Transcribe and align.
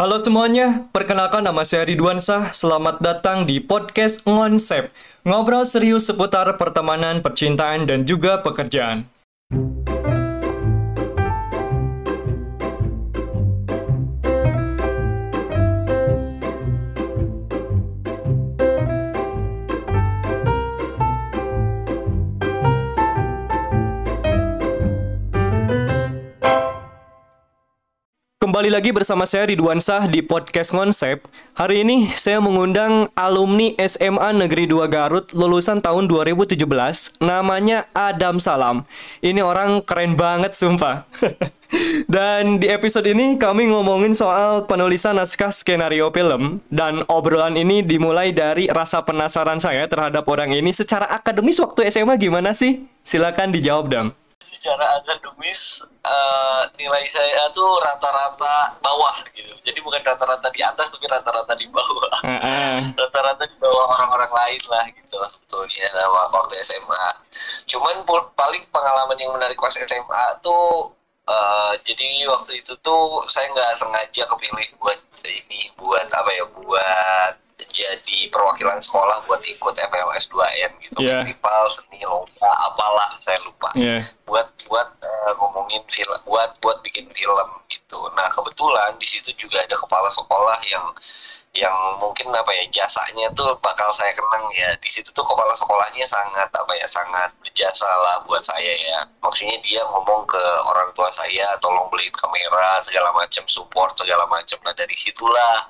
Halo 0.00 0.16
semuanya, 0.16 0.88
perkenalkan 0.96 1.44
nama 1.44 1.60
saya 1.60 1.84
Ridwan 1.84 2.16
Sah. 2.16 2.56
Selamat 2.56 3.04
datang 3.04 3.44
di 3.44 3.60
podcast 3.60 4.24
Ngonsep. 4.24 4.88
Ngobrol 5.28 5.68
serius 5.68 6.08
seputar 6.08 6.48
pertemanan, 6.56 7.20
percintaan, 7.20 7.84
dan 7.84 8.08
juga 8.08 8.40
pekerjaan. 8.40 9.04
Kembali 28.60 28.76
lagi 28.76 28.92
bersama 28.92 29.24
saya 29.24 29.48
Ridwan 29.48 29.80
Sah 29.80 30.04
di 30.04 30.20
podcast 30.20 30.68
Konsep. 30.68 31.24
Hari 31.56 31.80
ini 31.80 32.12
saya 32.12 32.44
mengundang 32.44 33.08
alumni 33.16 33.72
SMA 33.88 34.36
Negeri 34.36 34.68
2 34.68 34.84
Garut 34.84 35.32
lulusan 35.32 35.80
tahun 35.80 36.04
2017. 36.04 36.68
Namanya 37.24 37.88
Adam 37.96 38.36
Salam. 38.36 38.84
Ini 39.24 39.40
orang 39.40 39.80
keren 39.80 40.12
banget 40.12 40.52
sumpah. 40.52 41.08
Dan 42.12 42.60
di 42.60 42.68
episode 42.68 43.08
ini 43.08 43.40
kami 43.40 43.72
ngomongin 43.72 44.12
soal 44.12 44.68
penulisan 44.68 45.16
naskah 45.16 45.56
skenario 45.56 46.12
film 46.12 46.60
dan 46.68 47.00
obrolan 47.08 47.56
ini 47.56 47.80
dimulai 47.80 48.28
dari 48.36 48.68
rasa 48.68 49.00
penasaran 49.00 49.56
saya 49.56 49.88
terhadap 49.88 50.28
orang 50.28 50.52
ini 50.52 50.68
secara 50.76 51.08
akademis 51.08 51.56
waktu 51.64 51.88
SMA 51.88 52.20
gimana 52.20 52.52
sih? 52.52 52.84
Silakan 53.08 53.56
dijawab, 53.56 53.88
Dam 53.88 54.12
secara 54.40 54.98
akademis 54.98 55.84
uh, 56.04 56.64
nilai 56.80 57.04
saya 57.08 57.52
tuh 57.52 57.80
rata-rata 57.80 58.80
bawah 58.80 59.16
gitu. 59.36 59.52
Jadi 59.62 59.78
bukan 59.84 60.00
rata-rata 60.00 60.48
di 60.50 60.64
atas 60.64 60.88
tapi 60.88 61.04
rata-rata 61.06 61.52
di 61.54 61.68
bawah. 61.68 62.24
Rata-rata 63.00 63.44
di 63.44 63.56
bawah 63.60 63.84
orang-orang 63.96 64.32
lain 64.32 64.62
lah 64.72 64.84
gitu 64.88 65.16
sebetulnya 65.16 65.86
waktu 66.32 66.54
SMA. 66.64 67.06
Cuman 67.68 68.04
paling 68.34 68.64
pengalaman 68.72 69.16
yang 69.20 69.36
menarik 69.36 69.60
pas 69.60 69.76
SMA 69.76 70.24
tuh 70.40 70.96
uh, 71.28 71.72
jadi 71.84 72.26
waktu 72.26 72.64
itu 72.64 72.72
tuh 72.80 73.22
saya 73.28 73.46
nggak 73.52 73.76
sengaja 73.76 74.22
kepilih 74.26 74.68
buat 74.80 74.98
ini 75.24 75.70
buat 75.76 76.08
apa 76.10 76.30
ya 76.34 76.44
buat 76.50 77.32
jadi 77.68 78.18
perwakilan 78.32 78.80
sekolah 78.80 79.24
buat 79.28 79.42
ikut 79.44 79.74
FLS 79.76 80.24
2N 80.32 80.72
gitu 80.80 80.98
yeah. 81.04 81.20
festival 81.26 81.62
seni 81.68 82.00
lomba 82.06 82.50
apalah 82.70 83.10
saya 83.20 83.36
lupa 83.44 83.68
yeah. 83.76 84.02
buat 84.24 84.48
buat 84.70 84.88
uh, 85.04 85.32
ngomongin 85.36 85.82
film 85.90 86.18
buat 86.24 86.56
buat 86.64 86.80
bikin 86.80 87.10
film 87.12 87.48
gitu 87.68 87.98
nah 88.16 88.28
kebetulan 88.32 88.96
di 88.96 89.06
situ 89.06 89.30
juga 89.36 89.60
ada 89.60 89.76
kepala 89.76 90.08
sekolah 90.08 90.58
yang 90.70 90.86
yang 91.50 91.98
mungkin 91.98 92.30
apa 92.30 92.46
ya 92.54 92.62
jasanya 92.70 93.26
tuh 93.34 93.58
bakal 93.58 93.90
saya 93.90 94.14
kenang 94.14 94.46
ya. 94.54 94.70
Di 94.78 94.86
situ 94.86 95.10
tuh 95.10 95.26
kepala 95.26 95.50
sekolahnya 95.58 96.06
sangat 96.06 96.46
apa 96.46 96.72
ya 96.78 96.86
sangat 96.86 97.26
berjasa 97.42 97.90
lah 97.90 98.22
buat 98.22 98.38
saya 98.38 98.70
ya. 98.70 98.98
Maksudnya 99.18 99.58
dia 99.66 99.82
ngomong 99.90 100.30
ke 100.30 100.42
orang 100.70 100.94
tua 100.94 101.10
saya 101.10 101.50
tolong 101.58 101.90
beliin 101.90 102.14
kamera 102.14 102.78
segala 102.86 103.10
macam 103.10 103.42
support 103.50 103.90
segala 103.98 104.22
macam 104.30 104.62
nah 104.62 104.74
dari 104.78 104.94
situlah 104.94 105.66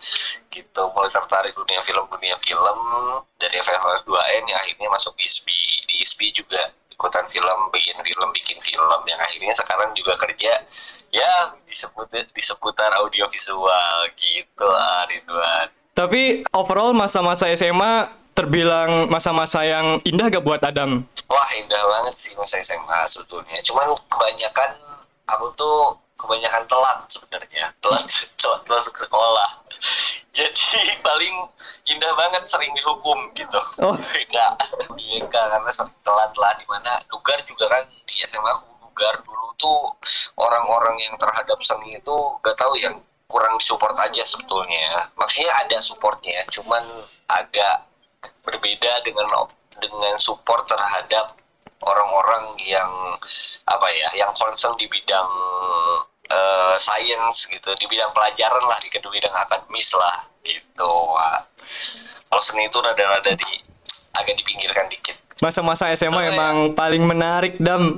gitu 0.52 0.82
mulai 0.92 1.08
tertarik 1.08 1.56
dunia 1.56 1.80
film 1.80 2.04
dunia 2.12 2.36
film. 2.44 2.78
Dari 3.40 3.56
FFF 3.56 4.04
2N 4.04 4.44
yang 4.52 4.60
akhirnya 4.60 4.88
masuk 4.92 5.16
ISB 5.16 5.48
di 5.88 6.04
ISB 6.04 6.20
juga 6.36 6.60
ikutan 6.92 7.24
film 7.32 7.58
bikin 7.72 7.96
film 8.04 8.28
bikin 8.36 8.60
film. 8.60 9.00
Yang 9.08 9.20
akhirnya 9.24 9.54
sekarang 9.56 9.96
juga 9.96 10.12
kerja 10.28 10.60
ya 11.10 11.54
disebut 11.66 12.10
di 12.10 12.42
seputar 12.42 12.94
audiovisual 13.02 14.10
gitu 14.18 14.66
lah 14.66 15.06
Ridwan. 15.10 15.68
Tapi 15.94 16.46
overall 16.54 16.94
masa-masa 16.94 17.50
SMA 17.52 18.08
terbilang 18.32 19.10
masa-masa 19.10 19.66
yang 19.66 20.00
indah 20.06 20.32
gak 20.32 20.46
buat 20.46 20.62
Adam? 20.64 21.04
Wah 21.28 21.50
indah 21.60 21.82
banget 21.82 22.14
sih 22.16 22.32
masa 22.38 22.62
SMA 22.64 23.04
sebetulnya. 23.04 23.58
Cuman 23.66 23.92
kebanyakan 24.08 24.70
aku 25.28 25.46
tuh 25.58 25.98
kebanyakan 26.16 26.64
telat 26.64 26.98
sebenarnya 27.10 27.68
telat 27.84 28.06
telat 28.40 28.62
masuk 28.64 28.96
sekolah. 28.96 29.50
Jadi 30.36 30.94
paling 31.02 31.34
indah 31.90 32.12
banget 32.14 32.46
sering 32.46 32.70
dihukum 32.72 33.18
gitu. 33.34 33.60
Oh. 33.82 33.92
Enggak, 34.30 34.52
enggak 34.94 35.44
karena 35.50 35.70
sering 35.74 35.96
telat 36.06 36.32
lah 36.38 36.52
di 36.54 36.64
mana 36.70 36.92
Dugar 37.10 37.42
juga 37.44 37.66
kan 37.66 37.82
di 38.06 38.14
SMA 38.24 38.46
aku 38.46 38.70
Dugar 39.00 39.24
dulu 39.24 39.48
tuh 39.56 39.96
orang-orang 40.36 41.00
yang 41.00 41.16
terhadap 41.16 41.56
seni 41.64 41.96
itu 41.96 42.16
gak 42.44 42.52
tahu 42.52 42.76
yang 42.76 43.00
kurang 43.32 43.56
disupport 43.56 43.96
aja 43.96 44.20
sebetulnya. 44.28 45.08
Maksudnya 45.16 45.48
ada 45.56 45.80
supportnya, 45.80 46.44
cuman 46.52 46.84
agak 47.32 47.88
berbeda 48.44 49.00
dengan 49.00 49.24
dengan 49.80 50.20
support 50.20 50.68
terhadap 50.68 51.32
orang-orang 51.80 52.60
yang 52.60 53.16
apa 53.64 53.88
ya, 53.88 54.20
yang 54.20 54.36
concern 54.36 54.76
di 54.76 54.84
bidang 54.84 55.32
uh, 56.28 56.76
science 56.76 57.48
gitu, 57.48 57.72
di 57.80 57.88
bidang 57.88 58.12
pelajaran 58.12 58.68
lah, 58.68 58.76
di 58.84 58.92
bidang 58.92 59.32
akademis 59.32 59.96
lah 59.96 60.28
gitu. 60.44 60.92
Kalau 62.28 62.42
seni 62.44 62.68
itu 62.68 62.76
rada-rada 62.84 63.32
di 63.32 63.64
agak 64.12 64.36
dipinggirkan 64.44 64.92
dikit. 64.92 65.16
Masa-masa 65.40 65.88
SMA 65.96 66.20
oh, 66.20 66.20
emang 66.20 66.56
ya. 66.68 66.72
paling 66.76 67.02
menarik 67.08 67.56
dam. 67.56 67.96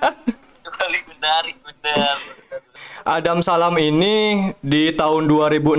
paling 0.80 1.04
menarik 1.12 1.56
benar. 1.60 2.16
Adam 3.04 3.44
Salam 3.44 3.76
ini 3.76 4.48
di 4.64 4.88
tahun 4.96 5.28
2016 5.28 5.76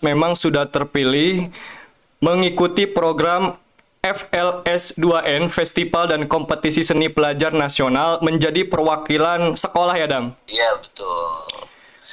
memang 0.00 0.32
sudah 0.32 0.64
terpilih 0.64 1.52
mengikuti 2.24 2.88
program 2.88 3.56
FLS 4.00 4.96
2N 4.96 5.52
Festival 5.52 6.08
dan 6.08 6.24
Kompetisi 6.24 6.80
Seni 6.80 7.12
Pelajar 7.12 7.52
Nasional 7.52 8.24
menjadi 8.24 8.64
perwakilan 8.64 9.60
sekolah 9.60 9.92
ya 10.00 10.08
Dam? 10.08 10.32
Iya 10.48 10.80
betul. 10.80 11.28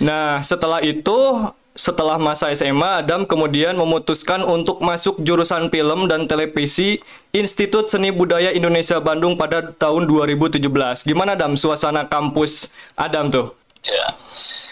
Nah 0.04 0.44
setelah 0.44 0.84
itu 0.84 1.48
setelah 1.78 2.18
masa 2.18 2.50
SMA, 2.58 3.06
Adam 3.06 3.30
kemudian 3.30 3.78
memutuskan 3.78 4.42
untuk 4.42 4.82
masuk 4.82 5.22
jurusan 5.22 5.70
film 5.70 6.10
dan 6.10 6.26
televisi 6.26 6.98
Institut 7.32 7.86
Seni 7.86 8.10
Budaya 8.10 8.50
Indonesia 8.50 8.98
Bandung 8.98 9.38
pada 9.38 9.62
tahun 9.78 10.10
2017. 10.10 10.58
Gimana 11.06 11.38
Adam 11.38 11.54
suasana 11.54 12.10
kampus 12.10 12.74
Adam 12.98 13.30
tuh? 13.30 13.54
Ya, 13.86 14.10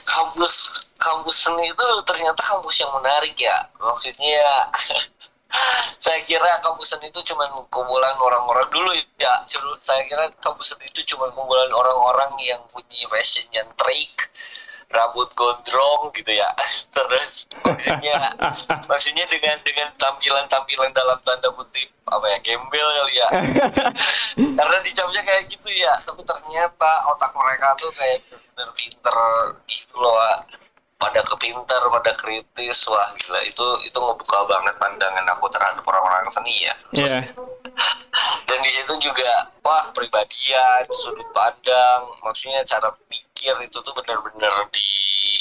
kampus 0.10 0.86
kampus 0.98 1.46
seni 1.46 1.70
itu 1.70 1.88
ternyata 2.10 2.42
kampus 2.42 2.82
yang 2.82 2.90
menarik 2.98 3.38
ya. 3.38 3.54
Maksudnya 3.78 4.74
saya 6.04 6.20
kira 6.26 6.58
kampus 6.66 6.98
seni 6.98 7.14
itu 7.14 7.22
cuma 7.22 7.46
kumpulan 7.70 8.18
orang-orang 8.18 8.66
dulu 8.74 8.92
ya. 9.22 9.46
Saya 9.78 10.02
kira 10.10 10.34
kampus 10.42 10.74
seni 10.74 10.90
itu 10.90 11.06
cuma 11.14 11.30
kumpulan 11.30 11.70
orang-orang 11.70 12.34
yang 12.42 12.66
punya 12.74 13.06
passion 13.14 13.46
yang 13.54 13.70
trik 13.78 14.26
rambut 14.92 15.30
gondrong 15.34 16.14
gitu 16.14 16.32
ya. 16.36 16.50
Terus 16.96 17.50
maksudnya 17.64 18.34
maksudnya 18.90 19.26
dengan 19.28 19.58
dengan 19.66 19.90
tampilan 19.98 20.46
tampilan 20.48 20.92
dalam 20.94 21.18
tanda 21.26 21.50
kutip 21.54 21.90
apa 22.06 22.26
ya 22.30 22.38
gembel 22.46 22.88
kali 22.88 23.14
ya. 23.18 23.28
Karena 24.58 24.78
dicapnya 24.86 25.22
kayak 25.26 25.44
gitu 25.50 25.70
ya 25.74 25.94
tapi 26.06 26.22
ternyata 26.22 26.92
otak 27.10 27.34
mereka 27.34 27.74
tuh 27.80 27.90
kayak 27.94 28.22
bener 28.30 28.70
pinter 28.78 29.18
gitu 29.68 29.98
loh 30.00 30.16
pada 30.96 31.20
kepintar 31.28 31.82
pada 31.92 32.12
kritis 32.16 32.86
wah 32.88 33.10
gila. 33.20 33.42
Itu 33.44 33.66
itu 33.84 33.98
ngebuka 33.98 34.38
banget 34.48 34.76
pandangan 34.78 35.26
aku 35.34 35.50
terhadap 35.52 35.84
orang-orang 35.84 36.30
seni 36.30 36.70
ya. 36.70 36.76
Yeah. 36.96 37.22
dan 38.48 38.64
di 38.64 38.72
situ 38.72 38.94
juga 39.04 39.52
wah 39.60 39.92
pribadian 39.92 40.88
sudut 40.96 41.28
pandang 41.36 42.08
maksudnya 42.24 42.64
cara 42.64 42.88
pikir 43.12 43.25
itu 43.44 43.78
tuh 43.84 43.94
benar-benar 43.94 44.72
di 44.72 44.88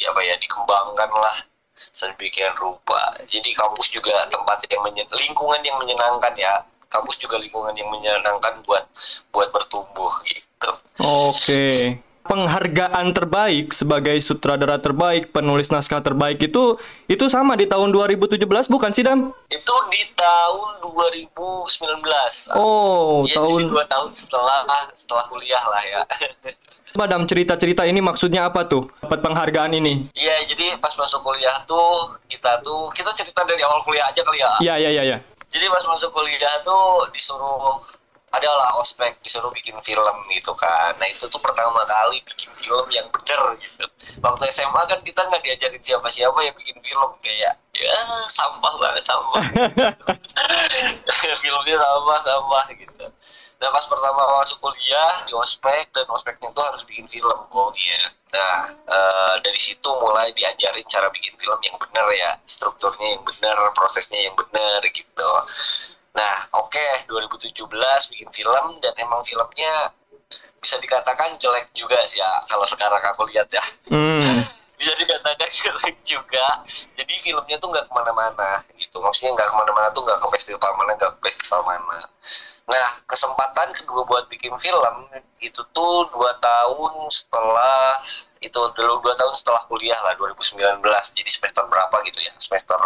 apa 0.04 0.20
ya 0.20 0.34
dikembangkan 0.36 1.10
lah 1.14 1.36
sedemikian 1.74 2.52
rupa 2.58 3.14
jadi 3.30 3.50
kampus 3.54 3.94
juga 3.94 4.26
tempat 4.28 4.66
yang 4.68 4.82
menyen 4.82 5.08
lingkungan 5.08 5.60
yang 5.62 5.78
menyenangkan 5.78 6.34
ya 6.36 6.60
kampus 6.90 7.16
juga 7.18 7.38
lingkungan 7.38 7.74
yang 7.74 7.88
menyenangkan 7.90 8.60
buat 8.66 8.84
buat 9.30 9.48
bertumbuh 9.54 10.12
gitu 10.26 10.70
oke 11.00 11.34
okay 11.38 12.02
penghargaan 12.24 13.12
terbaik 13.12 13.76
sebagai 13.76 14.16
sutradara 14.24 14.80
terbaik, 14.80 15.28
penulis 15.28 15.68
naskah 15.68 16.00
terbaik 16.00 16.40
itu 16.40 16.80
itu 17.04 17.24
sama 17.28 17.52
di 17.52 17.68
tahun 17.68 17.92
2017 17.92 18.40
bukan 18.72 18.90
sih 18.96 19.04
Dam? 19.04 19.28
Itu 19.52 19.76
di 19.92 20.02
tahun 20.16 20.88
2019. 20.88 22.56
Oh, 22.56 23.28
ya, 23.28 23.36
tahun 23.36 23.60
jadi 23.60 23.64
dua 23.68 23.84
tahun 23.92 24.08
setelah 24.16 24.64
setelah 24.96 25.24
kuliah 25.28 25.60
lah 25.68 25.82
ya. 25.84 26.00
Madam 26.94 27.26
cerita-cerita 27.26 27.82
ini 27.90 27.98
maksudnya 27.98 28.46
apa 28.46 28.70
tuh? 28.70 28.86
Dapat 29.02 29.18
penghargaan 29.18 29.74
ini? 29.82 30.06
Iya, 30.14 30.46
jadi 30.46 30.78
pas 30.78 30.94
masuk 30.94 31.26
kuliah 31.26 31.58
tuh 31.66 32.14
kita 32.30 32.62
tuh 32.62 32.86
kita 32.94 33.10
cerita 33.18 33.42
dari 33.42 33.58
awal 33.66 33.82
kuliah 33.82 34.06
aja 34.06 34.22
kali 34.22 34.38
ya. 34.38 34.50
Iya, 34.62 34.74
iya, 34.78 34.90
iya, 34.94 35.02
iya. 35.02 35.18
Jadi 35.50 35.66
pas 35.74 35.82
masuk 35.90 36.14
kuliah 36.14 36.54
tuh 36.62 37.10
disuruh 37.10 37.82
adalah 38.34 38.78
ospek 38.82 39.14
disuruh 39.22 39.50
bikin 39.54 39.78
film 39.78 40.16
gitu 40.34 40.50
kan 40.58 40.90
nah 40.98 41.06
itu 41.06 41.22
tuh 41.30 41.38
pertama 41.38 41.86
kali 41.86 42.18
bikin 42.26 42.50
film 42.58 42.86
yang 42.90 43.06
bener 43.06 43.54
gitu 43.62 43.86
waktu 44.18 44.50
SMA 44.50 44.82
kan 44.90 44.98
kita 45.06 45.22
nggak 45.22 45.38
diajarin 45.38 45.78
siapa-siapa 45.78 46.34
yang 46.42 46.54
bikin 46.58 46.74
film 46.82 47.10
kayak 47.22 47.54
ya 47.78 47.94
sampah 48.26 48.74
banget 48.74 49.06
sampah 49.06 49.38
filmnya 51.42 51.76
sampah 51.78 52.18
sampah 52.26 52.64
gitu 52.74 53.06
nah 53.62 53.70
pas 53.70 53.86
pertama 53.86 54.22
masuk 54.42 54.58
kuliah 54.60 55.24
di 55.24 55.32
ospek 55.32 55.90
dan 55.94 56.06
ospeknya 56.10 56.50
itu 56.50 56.62
harus 56.62 56.82
bikin 56.84 57.06
film. 57.06 57.38
Pokoknya 57.48 58.00
nah 58.34 58.66
e, 58.74 58.98
dari 59.46 59.60
situ 59.62 59.86
mulai 60.02 60.34
diajarin 60.34 60.82
cara 60.90 61.06
bikin 61.14 61.38
film 61.38 61.58
yang 61.62 61.78
benar 61.78 62.06
ya 62.10 62.34
strukturnya 62.50 63.14
yang 63.14 63.22
benar 63.22 63.56
prosesnya 63.78 64.18
yang 64.26 64.34
benar 64.34 64.82
gitu. 64.90 65.30
Nah 66.18 66.36
oke 66.58 66.74
okay, 66.74 67.06
2017 67.06 67.54
bikin 68.10 68.30
film 68.34 68.64
dan 68.82 68.94
emang 68.98 69.22
filmnya 69.22 69.94
bisa 70.58 70.80
dikatakan 70.80 71.38
jelek 71.38 71.70
juga 71.76 72.00
sih 72.08 72.18
ya 72.18 72.42
kalau 72.50 72.66
sekarang 72.66 73.02
aku 73.06 73.28
lihat 73.30 73.46
ya. 73.54 73.64
Hmm. 73.88 74.42
bisa 74.82 74.92
dikatakan 74.98 75.50
jelek 75.54 75.96
juga. 76.02 76.46
Jadi 76.98 77.14
filmnya 77.22 77.56
tuh 77.62 77.70
nggak 77.70 77.86
ke 77.86 77.92
mana-mana 77.94 78.66
gitu. 78.74 78.98
Maksudnya 78.98 79.30
nggak 79.38 79.48
ke 79.48 79.54
mana-mana 79.54 79.88
tuh 79.94 80.02
nggak 80.02 80.18
ke 80.18 80.28
festival 80.34 80.70
mana 80.74 80.98
nggak 80.98 81.12
ke 81.16 81.30
festival 81.30 81.62
mana 81.62 82.02
Nah, 82.64 82.88
kesempatan 83.04 83.76
kedua 83.76 84.08
buat 84.08 84.24
bikin 84.32 84.56
film 84.56 84.94
itu 85.44 85.60
tuh 85.76 86.08
dua 86.08 86.32
tahun 86.40 87.12
setelah 87.12 88.00
itu 88.40 88.56
dulu 88.56 89.04
dua 89.04 89.12
tahun 89.16 89.36
setelah 89.36 89.60
kuliah 89.68 89.96
lah 90.00 90.16
2019. 90.16 90.80
Jadi 91.12 91.30
semester 91.30 91.64
berapa 91.68 91.96
gitu 92.08 92.20
ya? 92.24 92.32
Semester 92.40 92.80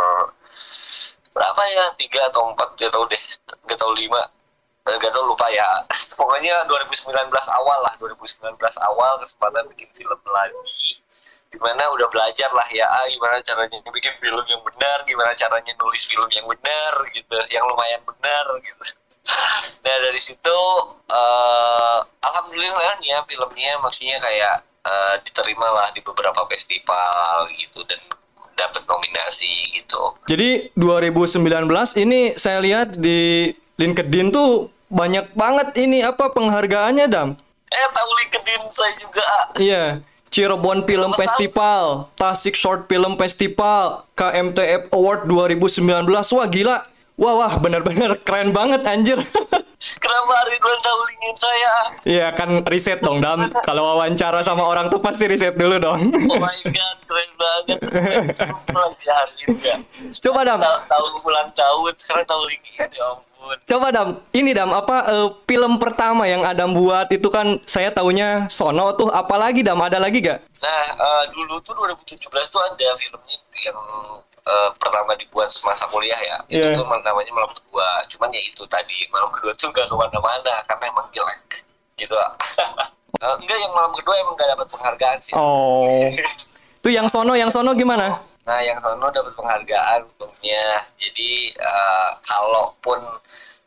berapa 1.31 1.63
ya? 1.71 1.85
Tiga 1.95 2.27
atau 2.31 2.51
empat? 2.51 2.75
Gak 2.75 2.91
tau 2.91 3.07
deh. 3.07 3.23
Gak 3.71 3.79
tau 3.79 3.95
lima. 3.95 4.23
Eh, 4.91 4.97
gak 4.99 5.13
tau 5.15 5.25
lupa 5.31 5.47
ya. 5.55 5.67
Pokoknya 6.19 6.67
2019 6.67 7.15
awal 7.31 7.79
lah. 7.87 7.95
2019 8.03 8.59
awal 8.83 9.13
kesempatan 9.23 9.63
bikin 9.71 9.91
film 9.95 10.21
lagi 10.27 10.99
gimana 11.49 11.81
udah 11.97 12.05
belajar 12.13 12.53
lah 12.53 12.69
ya 12.69 12.85
ah, 12.85 13.09
gimana 13.09 13.41
caranya 13.41 13.81
bikin 13.89 14.13
film 14.21 14.45
yang 14.53 14.61
benar 14.61 15.01
gimana 15.09 15.33
caranya 15.33 15.73
nulis 15.81 16.05
film 16.05 16.29
yang 16.29 16.45
benar 16.45 16.93
gitu 17.17 17.37
yang 17.49 17.65
lumayan 17.65 18.05
benar 18.05 18.45
gitu 18.61 18.85
nah 19.85 19.97
dari 20.01 20.21
situ 20.21 20.59
uh, 21.13 21.99
alhamdulillah 22.25 22.97
ya 23.05 23.21
filmnya 23.29 23.77
maksudnya 23.85 24.17
kayak 24.21 24.65
uh, 24.85 25.15
diterima 25.25 25.69
lah 25.69 25.89
di 25.93 26.01
beberapa 26.01 26.45
festival 26.49 27.49
gitu 27.57 27.85
dan 27.85 28.01
dapat 28.59 28.83
nominasi 28.91 29.79
gitu. 29.79 30.19
Jadi 30.27 30.75
2019 30.75 31.47
ini 32.03 32.35
saya 32.35 32.59
lihat 32.59 32.99
di 32.99 33.55
LinkedIn 33.79 34.35
tuh 34.35 34.75
banyak 34.91 35.31
banget 35.39 35.79
ini 35.79 36.03
apa 36.03 36.35
penghargaannya 36.35 37.07
Dam? 37.07 37.39
Eh 37.71 37.89
tahu 37.95 38.11
LinkedIn 38.25 38.63
saya 38.75 38.93
juga. 38.99 39.27
Iya. 39.63 39.85
Cirebon 40.29 40.85
Film 40.85 41.17
Festival, 41.17 42.13
Tasik 42.13 42.53
Short 42.53 42.85
Film 42.85 43.17
Festival, 43.17 44.05
KMTF 44.13 44.93
Award 44.93 45.25
2019. 45.25 45.89
Wah 46.37 46.49
gila, 46.53 46.85
Wah 47.19 47.35
wah 47.35 47.53
benar-benar 47.59 48.15
keren 48.23 48.55
banget 48.55 48.87
anjir. 48.87 49.19
Kenapa 49.79 50.35
Ridwan 50.47 50.79
tahu 50.83 50.99
linkin 51.07 51.35
saya? 51.39 51.73
Iya 52.07 52.27
kan 52.35 52.63
riset 52.67 53.03
dong 53.03 53.19
Dam. 53.19 53.51
Kalau 53.67 53.91
wawancara 53.95 54.43
sama 54.47 54.63
orang 54.63 54.87
tuh 54.87 55.03
pasti 55.03 55.27
riset 55.27 55.59
dulu 55.59 55.83
dong. 55.83 56.15
oh 56.15 56.39
my 56.39 56.59
god 56.71 56.99
keren 57.11 57.31
banget. 57.35 57.79
Coba 60.23 60.41
Dam. 60.47 60.61
Tahu 60.63 61.07
ulang 61.27 61.51
tahun 61.59 61.93
sekarang 61.99 62.23
tahu 62.27 62.43
linkin 62.47 62.87
ya 62.95 63.19
ampun. 63.39 63.57
Coba 63.67 63.87
Dam, 63.95 64.09
ini 64.35 64.51
Dam 64.55 64.71
apa 64.75 64.97
uh, 65.07 65.29
film 65.47 65.79
pertama 65.79 66.27
yang 66.27 66.43
Adam 66.43 66.75
buat 66.75 67.07
itu 67.11 67.29
kan 67.31 67.59
saya 67.65 67.95
taunya 67.95 68.47
Sono 68.51 68.95
tuh 68.95 69.09
apalagi 69.11 69.63
Dam 69.63 69.79
ada 69.79 69.99
lagi 69.99 70.23
gak? 70.23 70.43
Nah 70.63 70.87
uh, 70.99 71.25
dulu 71.31 71.59
tuh 71.63 71.75
2017 71.75 72.19
tuh 72.29 72.61
ada 72.63 72.89
filmnya 72.99 73.39
yang 73.63 73.79
uh, 74.49 74.71
pertama 74.81 75.13
dibuat 75.15 75.53
semasa 75.53 75.85
kuliah 75.93 76.17
ya 76.25 76.37
yeah. 76.49 76.73
itu 76.73 76.81
tuh 76.81 76.87
namanya 76.89 77.33
malam 77.37 77.53
kedua. 77.53 77.89
Cuman 78.09 78.33
ya 78.33 78.41
itu 78.41 78.65
tadi 78.67 78.97
malam 79.13 79.29
kedua 79.37 79.53
tuh 79.55 79.69
gak 79.71 79.87
ke 79.87 79.95
mana-mana 79.95 80.55
karena 80.65 80.85
emang 80.89 81.07
jelek 81.13 81.63
gitu. 82.01 82.17
Uh, 82.17 83.37
enggak 83.45 83.59
yang 83.61 83.73
malam 83.77 83.93
kedua 83.93 84.15
emang 84.25 84.35
gak 84.35 84.51
dapat 84.57 84.67
penghargaan 84.73 85.19
sih. 85.21 85.35
Oh. 85.37 85.85
Itu 86.79 86.89
yang 86.95 87.11
sono 87.11 87.35
yang 87.35 87.51
sono 87.51 87.75
gimana? 87.75 88.23
Nah 88.47 88.59
yang 88.65 88.79
sono 88.81 89.13
dapat 89.13 89.35
penghargaan 89.37 90.09
untungnya. 90.09 90.89
Jadi 90.97 91.53
uh, 91.59 92.11
kalaupun 92.25 93.03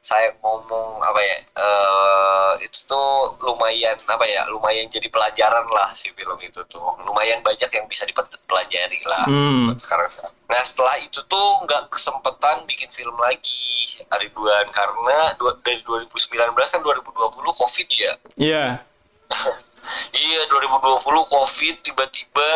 saya 0.02 0.34
ngomong 0.42 0.98
apa 1.06 1.22
ya 1.22 1.38
uh, 1.62 2.54
itu 2.58 2.90
tuh 2.90 3.38
lumayan 3.46 3.94
apa 4.10 4.26
ya 4.26 4.50
lumayan 4.50 4.90
jadi 4.90 5.06
pelajaran 5.14 5.70
lah 5.70 5.94
si 5.94 6.10
film 6.18 6.38
itu 6.42 6.66
tuh. 6.66 6.98
Lumayan 7.06 7.46
banyak 7.46 7.70
yang 7.70 7.86
bisa 7.86 8.10
dipelajari 8.10 8.98
lah. 9.06 9.30
Hmm. 9.30 9.78
sekarang. 9.78 10.10
Nah 10.50 10.62
setelah 10.66 10.98
itu 10.98 11.22
tuh 11.30 11.48
nggak 11.70 11.94
kesempatan 11.94 12.66
bikin 12.66 12.90
film 12.90 13.14
lagi. 13.22 14.02
Ridwan 14.12 14.68
karena 14.74 15.38
dari 15.62 15.80
2019 15.86 16.58
kan 16.58 16.82
2020 16.82 17.62
covid 17.62 17.88
ya. 17.94 18.14
Iya. 18.36 18.66
yeah. 18.82 19.62
Iya 20.12 20.46
2020 20.52 21.02
Covid 21.26 21.76
tiba-tiba 21.82 22.50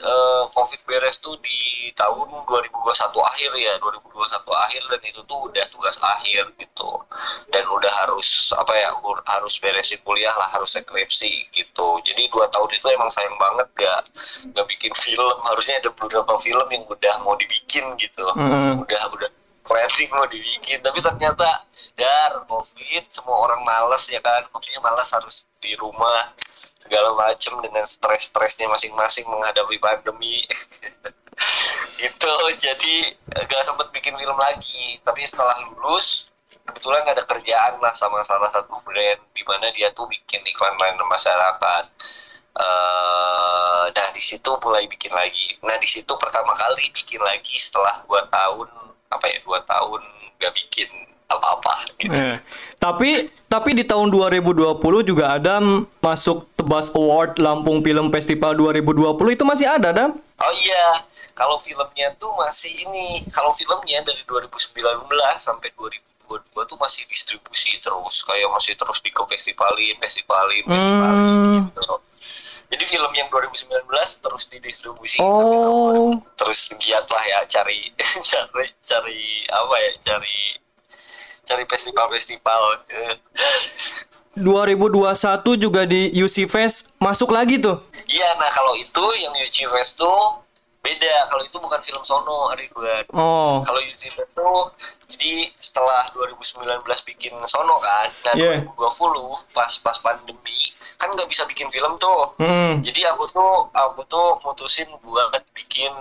uh, 0.00 0.44
Covid 0.54 0.80
beres 0.88 1.20
tuh 1.20 1.36
di 1.42 1.90
tahun 1.92 2.32
2021 2.48 2.70
akhir 3.20 3.50
ya 3.58 3.72
2021 3.82 4.64
akhir 4.64 4.82
dan 4.88 5.00
itu 5.04 5.20
tuh 5.26 5.38
udah 5.50 5.64
tugas 5.74 5.96
akhir 6.00 6.48
gitu. 6.56 6.90
Dan 7.52 7.64
udah 7.68 7.92
harus 8.06 8.54
apa 8.56 8.72
ya 8.72 8.88
harus 9.28 9.54
beresin 9.60 10.00
kuliah 10.06 10.32
lah 10.38 10.48
harus 10.54 10.72
skripsi 10.72 11.52
gitu. 11.52 11.88
Jadi 12.06 12.30
dua 12.32 12.48
tahun 12.48 12.70
itu 12.72 12.86
emang 12.88 13.10
sayang 13.12 13.36
banget 13.36 13.68
gak 13.76 14.00
gak 14.56 14.66
bikin 14.70 14.92
film. 14.96 15.36
Harusnya 15.44 15.82
ada 15.82 15.90
beberapa 15.92 16.38
film 16.40 16.66
yang 16.72 16.84
udah 16.88 17.14
mau 17.26 17.36
dibikin 17.36 17.84
gitu. 18.00 18.24
Mm. 18.38 18.80
udah 18.86 19.02
udah 19.12 19.30
planning 19.66 20.10
mau 20.14 20.26
dibikin. 20.26 20.80
Tapi 20.80 20.98
ternyata 21.02 21.66
dar 21.98 22.48
covid 22.48 23.04
semua 23.12 23.50
orang 23.50 23.60
males 23.66 24.08
ya 24.08 24.22
kan? 24.24 24.46
Maksudnya 24.50 24.80
males 24.80 25.08
harus 25.12 25.44
di 25.60 25.76
rumah 25.76 26.32
segala 26.80 27.12
macam 27.12 27.60
dengan 27.60 27.84
stres-stresnya 27.84 28.66
masing-masing 28.72 29.28
menghadapi 29.28 29.76
pandemi. 29.76 30.42
Itu 32.08 32.32
jadi 32.56 33.14
gak 33.46 33.64
sempet 33.68 33.92
bikin 33.92 34.16
film 34.16 34.36
lagi. 34.40 34.98
Tapi 35.04 35.20
setelah 35.28 35.56
lulus 35.68 36.32
kebetulan 36.64 37.04
ada 37.04 37.22
kerjaan 37.24 37.78
lah 37.78 37.92
sama 37.92 38.24
salah 38.24 38.48
satu 38.50 38.80
brand 38.82 39.20
di 39.36 39.42
mana 39.44 39.68
dia 39.74 39.92
tuh 39.92 40.06
bikin 40.06 40.40
iklan 40.46 40.74
lain 40.78 40.98
masyarakat 41.02 41.84
uh, 42.56 43.84
nah 43.90 44.08
di 44.14 44.22
situ 44.22 44.50
mulai 44.62 44.86
bikin 44.86 45.10
lagi. 45.10 45.58
Nah 45.66 45.76
di 45.78 45.88
situ 45.88 46.10
pertama 46.18 46.54
kali 46.54 46.90
bikin 46.94 47.20
lagi 47.22 47.58
setelah 47.58 48.02
dua 48.06 48.26
tahun 48.30 48.68
apa 49.10 49.24
ya 49.26 49.38
dua 49.42 49.58
tahun 49.66 50.02
gak 50.40 50.54
bikin 50.54 50.88
apa-apa 51.30 51.74
gitu. 51.98 52.10
Eh, 52.10 52.36
tapi 52.78 53.30
tapi 53.46 53.70
di 53.74 53.86
tahun 53.86 54.10
2020 54.10 54.78
juga 55.06 55.38
ada 55.38 55.62
masuk 56.02 56.49
Tebas 56.60 56.92
Award 56.92 57.40
Lampung 57.40 57.80
Film 57.80 58.12
Festival 58.12 58.52
2020 58.52 59.16
itu 59.32 59.44
masih 59.48 59.64
ada, 59.64 59.96
Dam? 59.96 60.20
Oh 60.20 60.52
iya, 60.60 61.08
kalau 61.32 61.56
filmnya 61.56 62.12
tuh 62.20 62.28
masih 62.36 62.84
ini. 62.84 63.24
Kalau 63.32 63.48
filmnya 63.56 64.04
dari 64.04 64.20
2019 64.28 64.76
sampai 65.40 65.72
2022 65.72 66.68
tuh 66.68 66.76
masih 66.76 67.08
distribusi 67.08 67.80
terus, 67.80 68.20
kayak 68.28 68.52
masih 68.52 68.76
terus 68.76 69.00
di 69.00 69.08
festivalin, 69.08 69.96
festivalin, 70.04 70.62
festivalin 70.68 71.24
hmm. 71.24 71.64
gitu. 71.72 71.96
Jadi 72.70 72.84
film 72.92 73.12
yang 73.16 73.32
2019 73.32 73.88
terus 74.20 74.44
didistribusi 74.52 75.16
oh. 75.18 76.12
terus 76.38 76.70
giat 76.78 77.08
lah 77.08 77.24
ya 77.24 77.40
cari 77.48 77.88
cari 78.30 78.68
cari 78.84 79.20
apa 79.48 79.74
ya 79.80 79.90
cari 80.12 80.36
cari 81.48 81.64
festival-festival. 81.66 82.62
2021 84.38 85.58
juga 85.58 85.82
di 85.88 86.14
UC 86.14 86.46
Fest 86.46 86.94
masuk 87.02 87.34
lagi 87.34 87.58
tuh. 87.58 87.82
Iya, 88.06 88.38
nah 88.38 88.50
kalau 88.50 88.78
itu 88.78 89.04
yang 89.18 89.34
UC 89.34 89.66
Fest 89.66 89.98
tuh 89.98 90.40
beda. 90.80 91.14
Kalau 91.28 91.42
itu 91.44 91.56
bukan 91.60 91.80
film 91.84 92.02
sono, 92.02 92.50
Ridwan. 92.56 93.04
Oh. 93.12 93.60
Kalau 93.64 93.80
UC 93.82 94.14
Fest 94.14 94.32
tuh 94.32 94.72
jadi 95.10 95.50
setelah 95.58 96.08
2019 96.14 96.64
bikin 97.10 97.34
sono 97.44 97.76
kan, 97.82 98.08
nah 98.30 98.34
yeah. 98.38 98.62
2020 98.64 99.54
pas 99.54 99.70
pas 99.82 99.96
pandemi 100.00 100.72
kan 100.96 101.12
nggak 101.12 101.28
bisa 101.28 101.44
bikin 101.48 101.68
film 101.72 101.96
tuh. 102.00 102.36
Hmm. 102.40 102.80
Jadi 102.84 103.04
aku 103.08 103.28
tuh 103.32 103.68
aku 103.72 104.04
tuh 104.08 104.40
mutusin 104.44 104.88
buat 105.04 105.32
bikin 105.52 105.92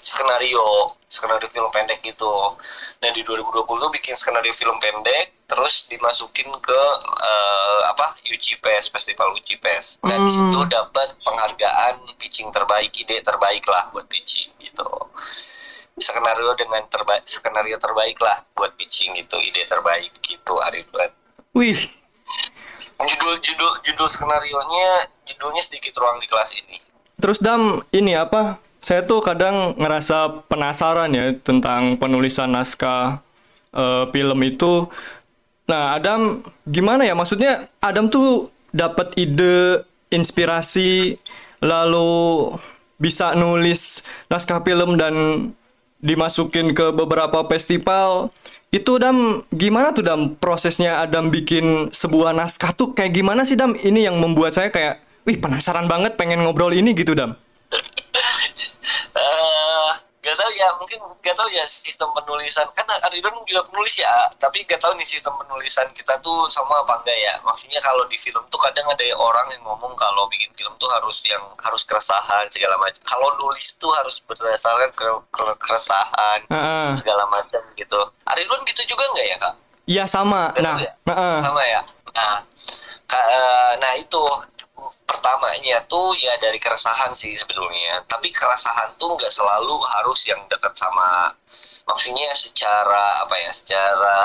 skenario 0.00 0.92
skenario 1.06 1.48
film 1.48 1.68
pendek 1.70 2.00
gitu. 2.00 2.56
Nah 3.02 3.10
di 3.12 3.20
2020 3.22 3.66
tuh 3.66 3.90
bikin 3.92 4.14
skenario 4.16 4.52
film 4.56 4.76
pendek 4.80 5.46
terus 5.46 5.86
dimasukin 5.86 6.50
ke 6.58 6.80
uh, 7.06 7.80
apa 7.92 8.18
UCPS 8.26 8.90
Festival 8.90 9.36
UCPS 9.38 10.02
dan 10.02 10.18
hmm. 10.20 10.26
di 10.26 10.30
situ 10.32 10.58
dapat 10.66 11.14
penghargaan 11.22 12.02
pitching 12.18 12.50
terbaik 12.50 12.90
ide 12.98 13.22
terbaik 13.22 13.62
lah 13.68 13.92
buat 13.92 14.08
pitching 14.08 14.50
gitu. 14.58 14.88
Skenario 15.96 16.52
dengan 16.60 16.84
terbaik 16.92 17.24
skenario 17.24 17.80
terbaik 17.80 18.20
lah 18.20 18.44
buat 18.52 18.74
pitching 18.76 19.16
itu 19.16 19.36
ide 19.40 19.64
terbaik 19.64 20.12
gitu 20.20 20.56
Aridwan 20.60 21.08
wih. 21.56 21.80
Judul 23.00 23.40
judul 23.40 23.72
judul 23.80 24.08
skenario 24.08 24.60
nya 24.68 25.08
judulnya 25.24 25.64
sedikit 25.64 25.96
ruang 25.96 26.20
di 26.20 26.28
kelas 26.28 26.52
ini. 26.60 26.76
Terus 27.16 27.40
dam 27.40 27.80
ini 27.96 28.12
apa 28.12 28.60
saya 28.86 29.02
tuh 29.02 29.18
kadang 29.18 29.74
ngerasa 29.74 30.46
penasaran 30.46 31.10
ya 31.10 31.34
tentang 31.42 31.98
penulisan 31.98 32.54
naskah 32.54 33.18
uh, 33.74 34.06
film 34.14 34.38
itu. 34.46 34.86
Nah 35.66 35.98
Adam 35.98 36.46
gimana 36.70 37.02
ya? 37.02 37.18
Maksudnya 37.18 37.66
Adam 37.82 38.06
tuh 38.06 38.46
dapat 38.70 39.10
ide 39.18 39.82
inspirasi 40.14 41.18
lalu 41.58 42.54
bisa 43.02 43.34
nulis 43.34 44.06
naskah 44.30 44.62
film 44.62 44.94
dan 44.94 45.14
dimasukin 45.98 46.70
ke 46.70 46.94
beberapa 46.94 47.42
festival. 47.50 48.30
Itu 48.70 49.02
Dam 49.02 49.42
gimana 49.50 49.90
tuh 49.98 50.06
Dam 50.06 50.38
prosesnya 50.38 51.02
Adam 51.02 51.34
bikin 51.34 51.90
sebuah 51.90 52.30
naskah 52.38 52.70
tuh? 52.70 52.94
Kayak 52.94 53.18
gimana 53.18 53.42
sih 53.42 53.58
Dam 53.58 53.74
ini 53.82 54.06
yang 54.06 54.22
membuat 54.22 54.54
saya 54.54 54.70
kayak 54.70 55.02
wih 55.26 55.42
penasaran 55.42 55.90
banget 55.90 56.14
pengen 56.14 56.46
ngobrol 56.46 56.70
ini 56.70 56.94
gitu 56.94 57.18
Dam 57.18 57.34
uh, 59.14 59.90
gak 60.26 60.34
tau 60.34 60.50
ya 60.58 60.68
mungkin 60.82 60.98
gak 61.22 61.38
tau 61.38 61.46
ya 61.54 61.62
sistem 61.70 62.10
penulisan. 62.10 62.66
Kan 62.74 62.86
Aridon 63.06 63.46
juga 63.46 63.62
penulis 63.70 63.94
ya 63.94 64.10
tapi 64.42 64.66
gak 64.66 64.82
tau 64.82 64.90
nih 64.98 65.06
sistem 65.06 65.38
penulisan 65.38 65.86
kita 65.94 66.18
tuh 66.18 66.50
sama 66.50 66.82
apa 66.82 66.98
enggak 67.02 67.14
ya. 67.14 67.34
Maksudnya 67.46 67.78
kalau 67.78 68.02
di 68.10 68.18
film 68.18 68.42
tuh 68.50 68.58
kadang 68.58 68.86
ada 68.90 69.04
orang 69.14 69.46
yang 69.54 69.62
ngomong 69.62 69.94
kalau 69.94 70.26
bikin 70.26 70.50
film 70.58 70.74
tuh 70.82 70.90
harus 70.90 71.22
yang 71.30 71.42
harus 71.62 71.86
keresahan 71.86 72.50
segala 72.50 72.74
macam. 72.82 72.98
Kalau 73.06 73.28
nulis 73.38 73.78
tuh 73.78 73.94
harus 73.94 74.18
berdasarkan 74.26 74.90
ke, 74.98 75.06
ke 75.30 75.44
keresahan 75.62 76.42
uh 76.50 76.56
-uh. 76.58 76.88
segala 76.98 77.22
macam 77.30 77.62
gitu. 77.78 78.00
Aridon 78.26 78.60
gitu 78.66 78.82
juga 78.90 79.06
nggak 79.14 79.26
ya 79.30 79.36
kak? 79.38 79.54
Iya 79.86 80.04
sama. 80.10 80.50
Nah 80.58 80.74
ya? 80.82 80.90
uh 81.06 81.12
-uh. 81.14 81.38
sama 81.38 81.62
ya? 81.62 81.80
Nah 82.10 82.42
ka, 83.06 83.20
uh, 83.22 83.72
nah 83.78 83.94
itu 83.94 84.22
pertamanya 85.16 85.80
tuh 85.88 86.12
ya 86.20 86.36
dari 86.36 86.60
keresahan 86.60 87.16
sih 87.16 87.32
sebetulnya. 87.32 88.04
Tapi 88.04 88.28
keresahan 88.28 89.00
tuh 89.00 89.16
nggak 89.16 89.32
selalu 89.32 89.80
harus 89.96 90.28
yang 90.28 90.44
dekat 90.52 90.76
sama 90.76 91.32
maksudnya 91.86 92.34
secara 92.34 93.24
apa 93.24 93.34
ya 93.40 93.50
secara 93.54 94.16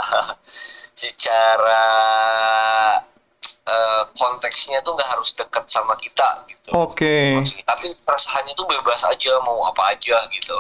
secara 1.03 1.85
uh, 3.69 4.03
konteksnya 4.17 4.81
tuh 4.83 4.97
nggak 4.97 5.09
harus 5.09 5.31
dekat 5.37 5.65
sama 5.71 5.95
kita 5.95 6.45
gitu. 6.49 6.69
Oke. 6.75 7.39
Okay. 7.39 7.63
tapi 7.63 7.93
keresahannya 8.03 8.53
tuh 8.57 8.67
bebas 8.67 9.01
aja 9.07 9.39
mau 9.45 9.63
apa 9.69 9.95
aja 9.95 10.17
gitu. 10.33 10.57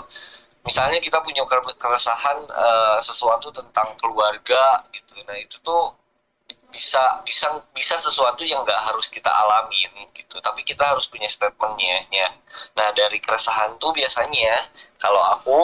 Misalnya 0.61 1.01
kita 1.01 1.17
punya 1.25 1.41
keresahan 1.77 2.37
uh, 2.53 2.97
sesuatu 3.01 3.49
tentang 3.49 3.97
keluarga 3.97 4.85
gitu. 4.93 5.17
Nah 5.25 5.37
itu 5.41 5.57
tuh 5.65 6.00
bisa 6.71 7.21
bisa 7.27 7.47
bisa 7.75 7.95
sesuatu 7.99 8.41
yang 8.47 8.63
nggak 8.63 8.81
harus 8.89 9.11
kita 9.11 9.29
alamin 9.29 9.91
gitu. 10.15 10.39
Tapi 10.39 10.63
kita 10.63 10.87
harus 10.87 11.05
punya 11.11 11.27
statementnya 11.27 12.07
ya. 12.09 12.29
Nah 12.79 12.89
dari 12.95 13.19
keresahan 13.19 13.77
tuh 13.77 13.91
biasanya 13.91 14.57
kalau 14.97 15.21
aku 15.35 15.59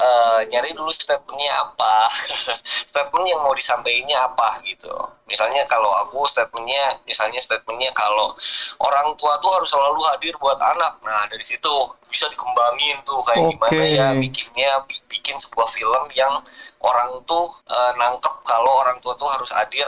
uh, 0.00 0.40
nyari 0.48 0.72
dulu 0.72 0.90
statementnya 0.90 1.52
apa. 1.60 2.08
Statement 2.90 3.26
yang 3.28 3.40
mau 3.44 3.54
disampaikannya 3.54 4.16
apa 4.16 4.64
gitu. 4.66 4.92
Misalnya 5.28 5.62
kalau 5.68 5.92
aku 6.06 6.26
statementnya 6.26 6.98
misalnya 7.04 7.38
statementnya 7.38 7.92
kalau 7.94 8.34
orang 8.82 9.14
tua 9.20 9.38
tuh 9.38 9.52
harus 9.54 9.68
selalu 9.70 10.00
hadir 10.10 10.34
buat 10.40 10.58
anak. 10.58 10.98
Nah 11.04 11.28
dari 11.28 11.44
situ 11.44 11.70
bisa 12.10 12.26
dikembangin 12.26 12.98
tuh 13.06 13.22
kayak 13.22 13.46
okay. 13.46 13.52
gimana 13.54 13.84
ya 13.86 14.08
bikinnya 14.18 14.70
bikin 15.06 15.38
sebuah 15.38 15.68
film 15.70 16.04
yang 16.18 16.42
orang 16.82 17.22
tuh 17.28 17.54
uh, 17.70 17.92
nangkep 17.94 18.34
kalau 18.42 18.82
orang 18.82 18.98
tua 18.98 19.14
tuh 19.14 19.30
harus 19.30 19.54
hadir 19.54 19.86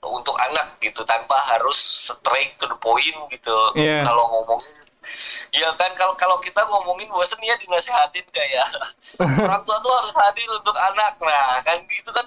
untuk 0.00 0.32
anak 0.40 0.80
gitu 0.80 1.04
tanpa 1.04 1.36
harus 1.52 1.76
straight 2.08 2.56
to 2.56 2.64
the 2.64 2.78
point 2.80 3.16
gitu. 3.28 3.56
Yeah. 3.76 4.00
kalau 4.00 4.32
ngomong 4.32 4.56
ya 5.50 5.68
kan 5.76 5.92
kalau 5.98 6.14
kalau 6.16 6.36
kita 6.40 6.62
ngomongin 6.64 7.10
bosen 7.12 7.36
ya 7.42 7.58
dinasehatin 7.60 8.24
kayak 8.32 8.68
orang 9.44 9.62
tua 9.66 9.76
tuh 9.84 9.92
harus 9.92 10.14
hadir 10.16 10.48
untuk 10.48 10.72
anak. 10.72 11.20
Nah 11.20 11.60
kan 11.60 11.84
gitu 11.84 12.08
kan 12.16 12.24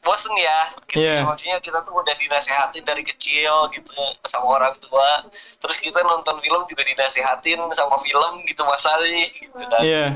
bosen 0.00 0.32
ya. 0.40 0.60
Gitu 0.88 1.04
yeah. 1.04 1.20
maksudnya 1.28 1.60
kita 1.60 1.84
tuh 1.84 1.92
udah 1.92 2.16
dinasehatin 2.16 2.84
dari 2.88 3.04
kecil 3.04 3.68
gitu 3.68 3.92
sama 4.24 4.56
orang 4.56 4.74
tua. 4.80 5.28
Terus 5.60 5.76
kita 5.76 6.00
nonton 6.00 6.40
film 6.40 6.64
juga 6.72 6.82
dinasehatin 6.88 7.60
sama 7.76 8.00
film 8.00 8.40
gitu 8.48 8.64
masalahnya 8.64 9.28
gitu 9.36 9.60
kan. 9.68 9.82
Yeah. 9.84 10.10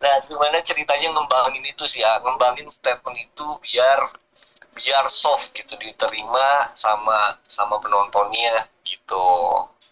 nah 0.00 0.16
gimana 0.24 0.60
ceritanya 0.64 1.12
ngembangin 1.12 1.64
itu 1.64 1.88
sih 1.88 2.04
ya? 2.04 2.20
Ngembangin 2.20 2.68
statement 2.68 3.16
itu 3.16 3.46
biar 3.64 4.12
biar 4.80 5.04
soft 5.12 5.52
gitu 5.52 5.76
diterima 5.76 6.72
sama 6.72 7.36
sama 7.44 7.76
penontonnya 7.84 8.64
gitu. 8.88 9.28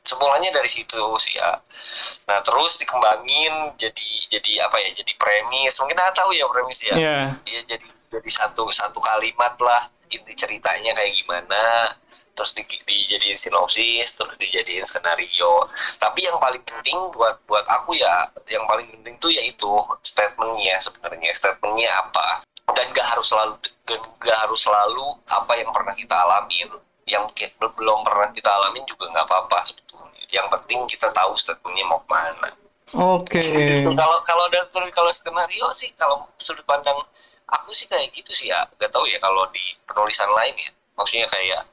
Semulanya 0.08 0.48
dari 0.56 0.72
situ 0.72 0.96
sih 1.20 1.36
ya. 1.36 1.60
Nah 2.24 2.40
terus 2.40 2.80
dikembangin 2.80 3.76
jadi 3.76 4.08
jadi 4.32 4.64
apa 4.64 4.80
ya 4.80 4.96
jadi 4.96 5.12
premis. 5.20 5.76
Mungkin 5.76 6.00
nggak 6.00 6.16
tahu 6.16 6.32
ya 6.32 6.48
premis 6.48 6.80
ya? 6.80 6.94
Yeah. 6.96 7.24
ya 7.44 7.60
jadi 7.68 7.86
jadi 8.08 8.30
satu 8.32 8.72
satu 8.72 8.98
kalimat 9.04 9.60
lah 9.60 9.92
inti 10.08 10.32
ceritanya 10.32 10.96
kayak 10.96 11.12
gimana. 11.12 11.92
Terus 12.32 12.54
di, 12.54 12.62
dijadiin 12.64 13.34
sinopsis 13.34 14.16
terus 14.16 14.32
dijadiin 14.40 14.88
skenario. 14.88 15.68
Tapi 16.00 16.24
yang 16.24 16.40
paling 16.40 16.64
penting 16.64 16.96
buat 17.12 17.36
buat 17.44 17.68
aku 17.68 17.98
ya 18.00 18.32
yang 18.48 18.64
paling 18.64 18.88
penting 18.88 19.20
tuh 19.20 19.28
yaitu 19.28 19.68
statementnya 20.00 20.80
sebenarnya. 20.80 21.36
Statementnya 21.36 21.92
apa 21.92 22.47
dan 22.78 22.86
gak 22.94 23.08
harus 23.10 23.26
selalu 23.26 23.58
gak 24.22 24.38
harus 24.46 24.60
selalu 24.62 25.06
apa 25.26 25.52
yang 25.58 25.74
pernah 25.74 25.94
kita 25.98 26.14
alamin. 26.14 26.70
Yang 27.08 27.50
belum 27.58 28.04
pernah 28.04 28.30
kita 28.30 28.46
alamin 28.46 28.84
juga 28.86 29.08
nggak 29.10 29.26
apa-apa 29.26 29.58
sebetulnya. 29.66 30.22
Yang 30.30 30.46
penting 30.54 30.80
kita 30.86 31.08
tahu 31.10 31.34
statementnya 31.40 31.88
mau 31.88 31.98
ke 32.04 32.08
mana. 32.12 32.48
Oke. 32.94 33.40
Okay. 33.42 33.82
kalau 33.82 34.20
kalau 34.22 34.44
dan 34.52 34.68
kalau 34.92 35.10
skenario 35.10 35.72
sih 35.72 35.90
kalau 35.96 36.28
sudut 36.36 36.62
pandang 36.68 37.00
aku 37.48 37.72
sih 37.72 37.88
kayak 37.88 38.12
gitu 38.12 38.30
sih 38.30 38.52
ya. 38.52 38.62
Gak 38.76 38.92
tahu 38.92 39.08
ya 39.08 39.18
kalau 39.18 39.48
di 39.50 39.64
penulisan 39.88 40.28
lain 40.30 40.54
ya. 40.54 40.70
Maksudnya 41.00 41.26
kayak 41.26 41.64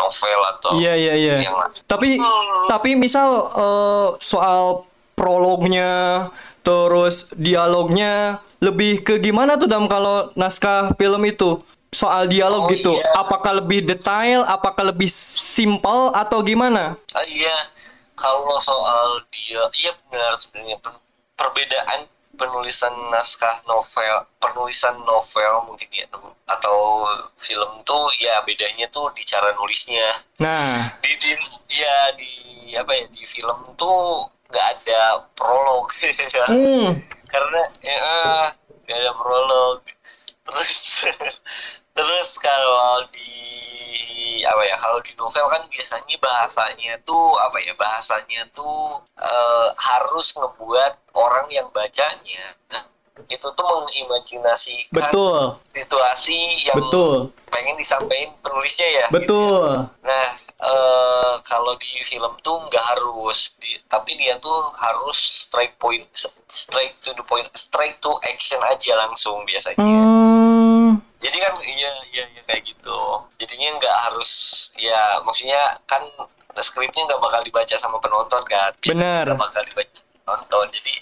novel 0.00 0.40
atau 0.56 0.70
iya 0.80 0.96
iya 0.96 1.12
iya. 1.12 1.52
tapi 1.84 2.16
hmm. 2.16 2.64
tapi 2.72 2.96
misal 2.96 3.52
uh, 3.52 4.08
soal 4.16 4.88
prolognya 5.12 6.24
terus 6.60 7.32
dialognya 7.36 8.44
lebih 8.60 9.00
ke 9.00 9.16
gimana 9.18 9.56
tuh 9.56 9.68
dam 9.68 9.88
kalau 9.88 10.30
naskah 10.36 10.92
film 10.96 11.22
itu? 11.24 11.60
Soal 11.90 12.30
dialog 12.30 12.64
oh, 12.64 12.70
gitu. 12.70 12.92
iya. 12.94 13.18
apakah 13.18 13.58
lebih 13.58 13.82
detail 13.82 14.46
apakah 14.46 14.94
lebih 14.94 15.10
simpel 15.10 16.14
atau 16.14 16.38
gimana? 16.38 16.94
Uh, 17.10 17.26
iya. 17.26 17.66
Kalau 18.14 18.60
soal 18.62 19.26
dia 19.34 19.64
iya 19.80 19.90
benar 20.06 20.38
sebenarnya. 20.38 20.78
Perbedaan 21.34 22.06
penulisan 22.40 22.92
naskah 23.12 23.60
novel 23.68 24.24
penulisan 24.40 24.96
novel 25.04 25.68
mungkin 25.68 25.88
ya 25.92 26.08
atau 26.48 27.04
film 27.36 27.84
tuh 27.84 28.08
ya 28.16 28.40
bedanya 28.46 28.88
tuh 28.88 29.12
di 29.12 29.26
cara 29.26 29.52
nulisnya. 29.58 30.08
Nah. 30.40 30.94
Di, 31.04 31.12
di 31.20 31.32
ya 31.74 32.14
di 32.14 32.30
apa 32.76 32.92
ya 32.96 33.04
di 33.10 33.24
film 33.26 33.74
tuh 33.74 34.30
nggak 34.50 34.66
ada 34.76 35.24
prolog. 35.38 35.86
Hmm. 36.50 36.98
Karena 37.30 37.62
ya 37.86 37.98
gak 38.90 38.98
ada 39.06 39.12
prolog. 39.14 39.86
Terus 40.46 41.06
terus 41.96 42.28
kalau 42.42 43.06
di 43.14 44.42
apa 44.42 44.62
ya 44.66 44.76
kalau 44.78 44.98
di 45.04 45.12
novel 45.14 45.46
kan 45.46 45.62
biasanya 45.68 46.16
bahasanya 46.18 46.98
tuh 47.06 47.38
apa 47.38 47.60
ya 47.62 47.74
bahasanya 47.76 48.48
tuh 48.50 48.98
uh, 49.20 49.68
harus 49.78 50.32
ngebuat 50.34 51.14
orang 51.14 51.46
yang 51.52 51.68
bacanya 51.70 52.44
itu 53.28 53.48
tuh 53.52 53.66
mengimajinasikan 53.66 54.94
betul. 54.94 55.58
situasi 55.74 56.38
yang 56.64 56.78
betul. 56.78 57.34
pengen 57.50 57.76
disampaikan 57.76 58.32
penulisnya 58.40 58.88
ya. 58.88 59.06
Betul. 59.12 59.68
Gitu. 59.90 60.06
nah 60.06 60.26
uh, 60.62 61.34
kalau 61.44 61.74
di 61.76 61.90
film 62.06 62.32
tuh 62.40 62.56
nggak 62.68 62.84
harus. 62.94 63.52
Di, 63.60 63.80
tapi 63.90 64.16
dia 64.16 64.38
tuh 64.38 64.72
harus 64.76 65.16
straight 65.48 65.74
point 65.76 66.06
straight 66.48 66.94
to 67.04 67.12
the 67.16 67.24
point 67.26 67.48
straight 67.56 67.98
to 68.00 68.12
action 68.28 68.60
aja 68.68 68.96
langsung 69.06 69.42
biasanya. 69.44 69.80
Hmm. 69.80 70.98
jadi 71.20 71.36
kan 71.36 71.54
iya 71.60 71.92
iya 72.16 72.24
ya, 72.32 72.42
kayak 72.48 72.64
gitu. 72.64 73.00
Jadinya 73.36 73.76
nggak 73.76 73.96
harus 74.08 74.30
ya 74.80 75.20
maksudnya 75.24 75.60
kan 75.84 76.02
skripnya 76.60 77.06
nggak 77.06 77.22
bakal 77.22 77.40
dibaca 77.44 77.76
sama 77.76 78.00
penonton 78.00 78.42
kan. 78.48 78.72
Benar. 78.80 79.28
nggak 79.28 79.40
bakal 79.40 79.62
dibaca 79.64 80.00
penonton. 80.24 80.66
Jadi 80.80 80.94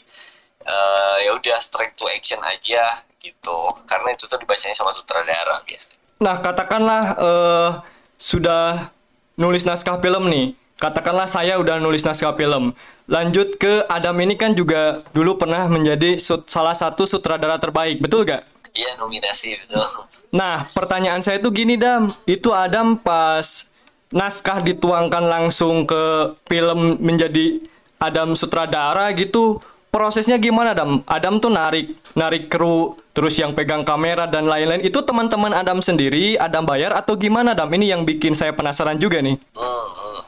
uh, 0.66 1.16
ya 1.22 1.30
udah 1.36 1.58
straight 1.62 1.94
to 1.94 2.08
action 2.10 2.40
aja 2.42 3.04
gitu. 3.22 3.58
Karena 3.86 4.14
itu 4.14 4.26
tuh 4.26 4.38
dibacanya 4.38 4.74
sama 4.74 4.90
sutradara 4.94 5.62
biasanya 5.66 5.98
nah 6.18 6.36
katakanlah 6.42 7.02
uh, 7.14 7.70
sudah 8.18 8.90
nulis 9.38 9.62
naskah 9.62 10.02
film 10.02 10.26
nih. 10.26 10.46
Katakanlah 10.78 11.26
saya 11.26 11.58
udah 11.58 11.82
nulis 11.82 12.06
naskah 12.06 12.38
film. 12.38 12.70
Lanjut 13.10 13.58
ke 13.58 13.82
Adam 13.90 14.14
ini 14.22 14.38
kan 14.38 14.54
juga 14.54 15.02
dulu 15.10 15.34
pernah 15.34 15.66
menjadi 15.66 16.18
salah 16.22 16.74
satu 16.74 17.02
sutradara 17.02 17.58
terbaik. 17.58 17.98
Betul 17.98 18.26
gak? 18.26 18.46
Iya 18.74 18.94
nominasi 18.98 19.58
betul. 19.58 19.82
Nah 20.30 20.70
pertanyaan 20.70 21.22
saya 21.22 21.42
tuh 21.42 21.50
gini 21.50 21.74
Dam. 21.74 22.10
Itu 22.30 22.54
Adam 22.54 22.94
pas 22.98 23.74
naskah 24.14 24.62
dituangkan 24.62 25.26
langsung 25.26 25.82
ke 25.82 26.34
film 26.46 26.98
menjadi 27.02 27.58
Adam 27.98 28.38
sutradara 28.38 29.10
gitu 29.18 29.58
prosesnya 29.98 30.38
gimana 30.38 30.78
Adam? 30.78 31.02
Adam 31.10 31.42
tuh 31.42 31.50
narik 31.50 31.98
narik 32.14 32.46
kru 32.46 32.94
terus 33.10 33.34
yang 33.34 33.50
pegang 33.50 33.82
kamera 33.82 34.30
dan 34.30 34.46
lain-lain 34.46 34.86
itu 34.86 35.02
teman-teman 35.02 35.50
Adam 35.50 35.82
sendiri 35.82 36.38
Adam 36.38 36.62
bayar 36.62 36.94
atau 36.94 37.18
gimana 37.18 37.58
Adam? 37.58 37.66
Ini 37.66 37.98
yang 37.98 38.06
bikin 38.06 38.38
saya 38.38 38.54
penasaran 38.54 38.94
juga 38.94 39.18
nih. 39.18 39.34
Hmm, 39.58 39.88
hmm. 39.90 40.18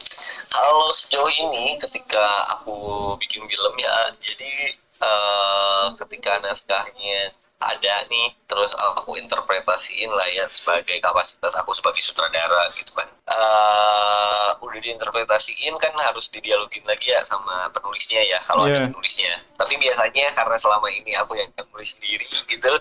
Kalau 0.50 0.90
sejauh 0.90 1.30
ini 1.30 1.78
ketika 1.78 2.50
aku 2.58 3.14
bikin 3.22 3.46
film 3.46 3.74
ya 3.78 3.94
jadi 4.18 4.74
uh, 4.98 5.94
ketika 6.02 6.42
naskahnya 6.42 7.30
ada 7.60 7.94
nih 8.08 8.32
terus 8.48 8.72
aku 8.72 9.20
interpretasiin 9.20 10.08
lah 10.08 10.24
ya 10.32 10.48
sebagai 10.48 10.96
kapasitas 11.04 11.52
aku 11.60 11.76
sebagai 11.76 12.00
sutradara 12.00 12.72
gitu 12.72 12.88
kan 12.96 13.04
uh, 13.28 14.56
udah 14.64 14.80
diinterpretasiin 14.80 15.76
kan 15.76 15.92
harus 16.00 16.32
didialogin 16.32 16.80
lagi 16.88 17.12
ya 17.12 17.20
sama 17.28 17.68
penulisnya 17.76 18.24
ya 18.24 18.40
kalau 18.40 18.64
yeah. 18.64 18.80
ada 18.80 18.80
iya. 18.80 18.88
penulisnya 18.88 19.32
tapi 19.60 19.76
biasanya 19.76 20.26
karena 20.32 20.56
selama 20.56 20.88
ini 20.88 21.12
aku 21.20 21.36
yang 21.36 21.52
nulis 21.68 22.00
sendiri 22.00 22.24
gitu 22.48 22.72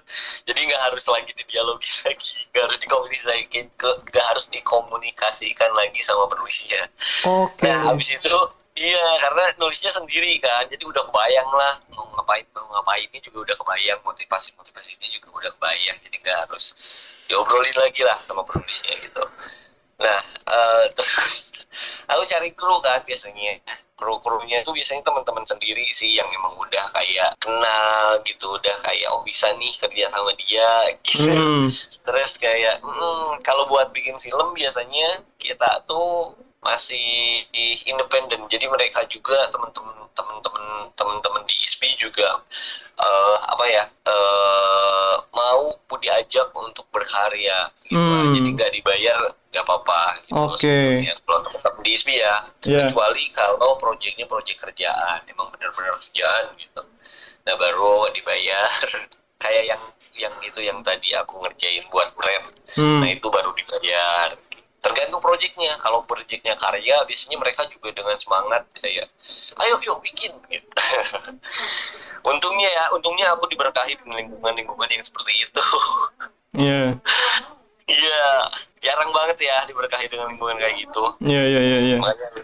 jadi 0.47 0.59
nggak 0.71 0.81
harus 0.87 1.03
lagi 1.11 1.31
didialogin 1.35 1.95
lagi 2.07 2.31
nggak 2.47 2.65
harus 2.65 2.79
dikomunikasikan 2.79 3.67
nggak 4.07 4.25
harus 4.31 4.45
dikomunikasikan 4.47 5.71
lagi 5.75 5.99
sama 5.99 6.23
penulisnya 6.31 6.87
okay. 7.27 7.67
nah 7.67 7.91
habis 7.91 8.15
itu 8.15 8.35
Iya, 8.79 9.07
karena 9.19 9.43
nulisnya 9.59 9.91
sendiri 9.91 10.39
kan, 10.39 10.63
jadi 10.71 10.87
udah 10.87 11.03
kebayang 11.11 11.51
lah 11.51 11.83
mau 11.91 12.07
ngapain 12.15 12.47
mau 12.55 12.63
ngapain 12.79 13.11
ini 13.11 13.19
juga 13.19 13.51
udah 13.51 13.55
kebayang 13.59 13.99
motivasi 14.07 14.55
motivasinya 14.55 15.07
juga 15.11 15.27
udah 15.35 15.51
kebayang, 15.59 15.99
jadi 15.99 16.15
nggak 16.23 16.37
harus 16.47 16.71
diobrolin 17.27 17.75
lagi 17.75 18.07
lah 18.07 18.15
sama 18.23 18.47
penulisnya 18.47 18.95
gitu. 19.03 19.19
Nah, 19.99 20.19
uh, 20.47 20.83
terus 20.97 21.51
aku 22.07 22.23
cari 22.23 22.55
kru 22.55 22.79
kan 22.79 23.03
biasanya, 23.03 23.59
kru 23.99 24.15
krunya 24.23 24.63
itu 24.63 24.71
biasanya 24.71 25.03
teman-teman 25.03 25.43
sendiri 25.43 25.83
sih 25.91 26.15
yang 26.15 26.31
emang 26.31 26.55
udah 26.55 26.85
kayak 26.95 27.35
kenal 27.43 28.15
gitu, 28.23 28.55
udah 28.55 28.75
kayak 28.87 29.11
oh 29.11 29.27
bisa 29.27 29.51
nih 29.59 29.75
kerja 29.75 30.07
sama 30.07 30.31
dia 30.39 30.71
gitu. 31.03 31.27
Hmm. 31.27 31.67
Terus 32.07 32.31
kayak 32.39 32.79
mm, 32.79 33.43
kalau 33.43 33.67
buat 33.67 33.91
bikin 33.91 34.15
film 34.23 34.55
biasanya 34.55 35.19
kita 35.35 35.83
tuh 35.83 36.31
masih 36.59 37.47
independen 37.87 38.43
jadi 38.51 38.67
mereka 38.67 39.07
juga 39.07 39.47
teman-teman 39.47 39.95
teman-teman 40.11 40.91
teman-teman 40.99 41.41
di 41.47 41.55
ISP 41.63 41.95
juga 41.95 42.43
uh, 42.99 43.35
apa 43.47 43.63
ya 43.63 43.83
uh, 43.87 45.15
mau 45.31 45.71
diajak 45.99 46.51
untuk 46.55 46.87
berkarya 46.91 47.71
gitu 47.87 47.95
hmm. 47.95 48.35
jadi 48.35 48.49
nggak 48.55 48.71
dibayar 48.75 49.19
nggak 49.51 49.63
apa-apa 49.67 50.01
gitu 50.27 50.43
okay. 50.55 51.07
kalau 51.27 51.43
tetap 51.47 51.75
di 51.83 51.95
ISP 51.95 52.09
ya 52.19 52.43
yeah. 52.67 52.87
kecuali 52.87 53.23
kalau 53.31 53.75
proyeknya 53.79 54.27
proyek 54.27 54.59
kerjaan 54.59 55.19
emang 55.27 55.47
benar-benar 55.55 55.95
kerjaan 55.95 56.55
gitu 56.59 56.81
nah 57.47 57.55
baru 57.55 58.11
dibayar 58.11 58.67
kayak 59.43 59.63
yang 59.75 59.83
yang 60.19 60.35
itu 60.43 60.59
yang 60.59 60.83
tadi 60.83 61.15
aku 61.15 61.39
ngerjain 61.39 61.87
buat 61.87 62.11
brand 62.15 62.51
hmm. 62.75 62.99
nah 62.99 63.09
itu 63.11 63.27
baru 63.31 63.55
dibayar 63.55 64.35
tergantung 64.79 65.19
proyeknya 65.19 65.75
kalau 65.83 66.03
proyeknya 66.07 66.55
karya 66.55 66.95
biasanya 67.03 67.37
mereka 67.39 67.67
juga 67.67 67.91
dengan 67.91 68.15
semangat 68.15 68.63
kayak 68.79 69.07
ayo 69.63 69.75
yuk 69.83 69.99
bikin. 70.03 70.31
Gitu 70.47 70.67
untungnya 72.29 72.69
ya 72.69 72.83
untungnya 72.95 73.31
aku 73.35 73.47
diberkahi 73.47 73.95
dengan 73.99 74.23
lingkungan 74.23 74.53
lingkungan 74.55 74.89
yang 74.91 75.03
seperti 75.03 75.33
itu. 75.45 75.63
Iya. 76.49 76.65
Yeah. 76.65 76.89
iya 77.85 78.25
jarang 78.81 79.13
banget 79.13 79.45
ya 79.45 79.69
diberkahi 79.69 80.09
dengan 80.09 80.33
lingkungan 80.33 80.57
kayak 80.57 80.81
gitu. 80.81 81.03
Iya 81.21 81.43
iya 81.45 81.61
iya 81.61 81.79
iya. 81.93 81.97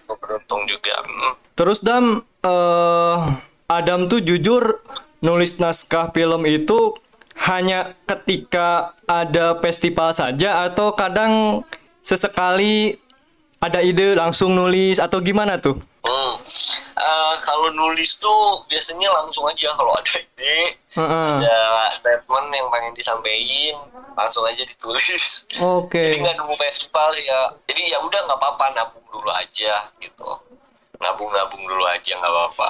Beruntung 0.06 0.70
juga 0.70 0.94
hmm. 1.02 1.58
terus 1.58 1.82
dam 1.82 2.22
uh, 2.46 3.18
Adam 3.66 4.06
tuh 4.06 4.22
jujur 4.22 4.78
nulis 5.26 5.58
naskah 5.58 6.14
film 6.14 6.46
itu 6.46 6.94
hanya 7.50 7.98
ketika 8.08 8.94
ada 9.10 9.60
festival 9.60 10.14
saja 10.16 10.70
atau 10.70 10.94
kadang 10.94 11.66
sesekali 12.06 13.02
ada 13.58 13.82
ide 13.82 14.14
langsung 14.14 14.54
nulis 14.54 15.02
atau 15.02 15.18
gimana 15.18 15.58
tuh? 15.58 15.82
Hmm. 16.06 16.38
Uh, 16.96 17.34
kalau 17.42 17.74
nulis 17.74 18.22
tuh 18.22 18.62
biasanya 18.70 19.10
langsung 19.10 19.50
aja 19.50 19.74
kalau 19.74 19.90
ada 19.98 20.22
ide, 20.22 20.78
uh-uh. 20.94 21.42
ada 21.42 21.58
statement 21.98 22.48
yang 22.54 22.70
pengen 22.70 22.94
disampaikan, 22.94 23.82
langsung 24.14 24.46
aja 24.46 24.62
ditulis. 24.62 25.50
Oke. 25.58 25.90
Okay. 25.90 26.08
Jadi 26.14 26.18
nggak 26.22 26.36
nunggu 26.38 26.56
festival 26.62 27.10
ya. 27.18 27.52
Jadi 27.66 27.82
ya 27.90 27.98
udah 28.06 28.20
nggak 28.30 28.38
apa-apa 28.38 28.66
nabung 28.78 29.06
dulu 29.10 29.30
aja 29.34 29.74
gitu. 29.98 30.30
Nabung-nabung 31.02 31.66
dulu 31.66 31.84
aja 31.90 32.14
nggak 32.16 32.32
apa-apa. 32.32 32.70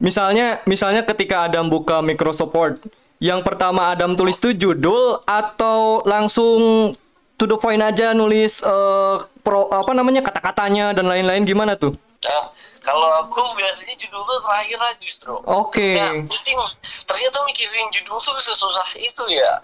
Misalnya, 0.00 0.60
misalnya 0.64 1.02
ketika 1.04 1.48
Adam 1.48 1.68
buka 1.68 2.00
Microsoft 2.00 2.52
Word, 2.52 2.76
yang 3.20 3.44
pertama 3.44 3.92
Adam 3.92 4.16
tulis 4.16 4.36
tuh 4.40 4.52
judul 4.56 5.20
atau 5.28 6.00
langsung 6.08 6.92
to 7.40 7.48
the 7.48 7.56
point 7.56 7.80
aja 7.80 8.12
nulis 8.12 8.60
uh, 8.60 9.24
pro 9.40 9.64
apa 9.72 9.96
namanya 9.96 10.20
kata-katanya 10.20 10.92
dan 10.92 11.08
lain-lain 11.08 11.48
gimana 11.48 11.72
tuh? 11.72 11.96
Nah, 12.20 12.52
kalau 12.84 13.08
aku 13.24 13.56
biasanya 13.56 13.96
judul 13.96 14.20
tuh 14.20 14.44
terakhir 14.44 14.76
aja 14.76 15.00
justru. 15.00 15.32
Oke. 15.48 15.96
Okay. 15.96 15.96
Nah, 15.96 16.12
pusing. 16.28 16.60
Ternyata 17.08 17.38
mikirin 17.48 17.88
judul 17.88 18.20
tuh 18.20 18.36
sesusah 18.36 18.88
itu 19.00 19.24
ya. 19.32 19.56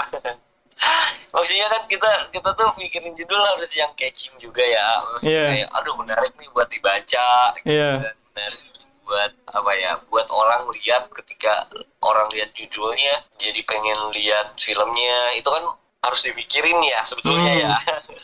Maksudnya 1.37 1.69
kan 1.69 1.83
kita 1.85 2.33
kita 2.33 2.51
tuh 2.57 2.73
mikirin 2.81 3.13
judul 3.13 3.41
harus 3.41 3.69
yang 3.77 3.93
catching 3.93 4.33
juga 4.41 4.65
ya. 4.65 4.89
Iya. 5.21 5.37
Yeah. 5.37 5.49
Kayak 5.53 5.69
aduh 5.77 5.95
menarik 6.01 6.33
nih 6.41 6.49
buat 6.57 6.69
dibaca. 6.73 7.29
Iya. 7.61 7.61
Gitu 7.61 7.77
yeah. 7.77 7.95
Kan. 8.01 8.15
Menarik 8.33 8.63
buat 9.05 9.33
apa 9.53 9.71
ya? 9.77 9.93
Buat 10.09 10.29
orang 10.33 10.63
lihat 10.81 11.13
ketika 11.13 11.69
orang 12.01 12.29
lihat 12.33 12.57
judulnya 12.57 13.21
jadi 13.37 13.61
pengen 13.69 14.17
lihat 14.17 14.57
filmnya. 14.57 15.37
Itu 15.37 15.53
kan 15.53 15.65
harus 16.07 16.23
dipikirin 16.23 16.79
ya 16.87 17.03
sebetulnya 17.03 17.53
hmm. 17.53 17.63
ya 17.67 17.75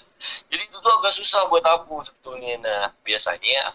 jadi 0.51 0.63
itu 0.63 0.79
tuh 0.79 0.93
agak 1.03 1.13
susah 1.13 1.51
buat 1.51 1.67
aku 1.67 2.07
sebetulnya 2.07 2.63
nah 2.63 2.85
biasanya 3.03 3.75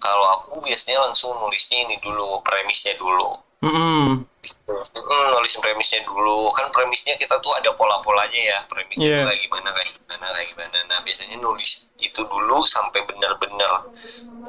kalau 0.00 0.24
aku 0.40 0.64
biasanya 0.64 1.04
langsung 1.04 1.36
nulisnya 1.36 1.84
ini 1.84 2.00
dulu 2.00 2.40
premisnya 2.40 2.96
dulu 2.96 3.36
hmm. 3.60 4.24
Hmm, 4.72 5.26
nulis 5.30 5.54
premisnya 5.60 6.02
dulu 6.02 6.50
kan 6.56 6.72
premisnya 6.74 7.14
kita 7.20 7.38
tuh 7.38 7.52
ada 7.54 7.70
pola-polanya 7.76 8.40
ya 8.40 8.58
premisnya 8.66 9.22
yeah. 9.22 9.24
kayak 9.28 9.40
gimana 9.46 9.68
kayak 9.76 9.90
gimana 9.94 10.26
kayak 10.34 10.48
gimana 10.50 10.76
nah 10.90 10.98
biasanya 11.04 11.36
nulis 11.38 11.86
itu 12.02 12.20
dulu 12.26 12.66
sampai 12.66 13.06
benar-benar 13.06 13.86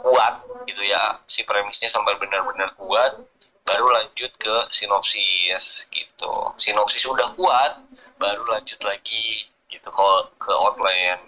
kuat 0.02 0.34
gitu 0.66 0.82
ya 0.82 1.22
si 1.30 1.46
premisnya 1.46 1.92
sampai 1.92 2.18
benar-benar 2.18 2.74
kuat 2.80 3.22
baru 3.64 3.88
lanjut 3.92 4.32
ke 4.36 4.56
sinopsis 4.70 5.88
gitu. 5.90 6.34
Sinopsis 6.60 7.08
udah 7.08 7.32
kuat 7.36 7.80
baru 8.20 8.44
lanjut 8.48 8.80
lagi 8.84 9.48
gitu 9.72 9.90
ke 9.90 10.08
ke 10.40 10.52
outline 10.52 11.24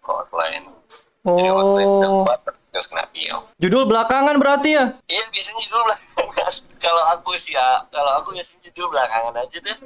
ke 0.00 0.10
outline. 0.10 0.66
Oh. 1.20 1.36
jadi 1.36 1.52
outline 1.52 1.90
udah 2.00 2.10
kuat 2.24 2.40
terus 2.70 2.86
kena 2.86 3.04
bio 3.12 3.44
judul 3.60 3.84
belakangan 3.84 4.38
berarti 4.40 4.78
ya? 4.78 4.84
Iya 5.10 5.24
biasanya 5.28 5.62
judul 5.68 5.82
belakangan. 5.84 6.54
Kalau 6.84 7.02
aku 7.12 7.36
sih 7.36 7.52
ya 7.52 7.84
kalau 7.92 8.16
aku 8.16 8.32
biasanya 8.32 8.72
judul 8.72 8.88
belakangan 8.88 9.36
aja 9.36 9.58
deh. 9.60 9.76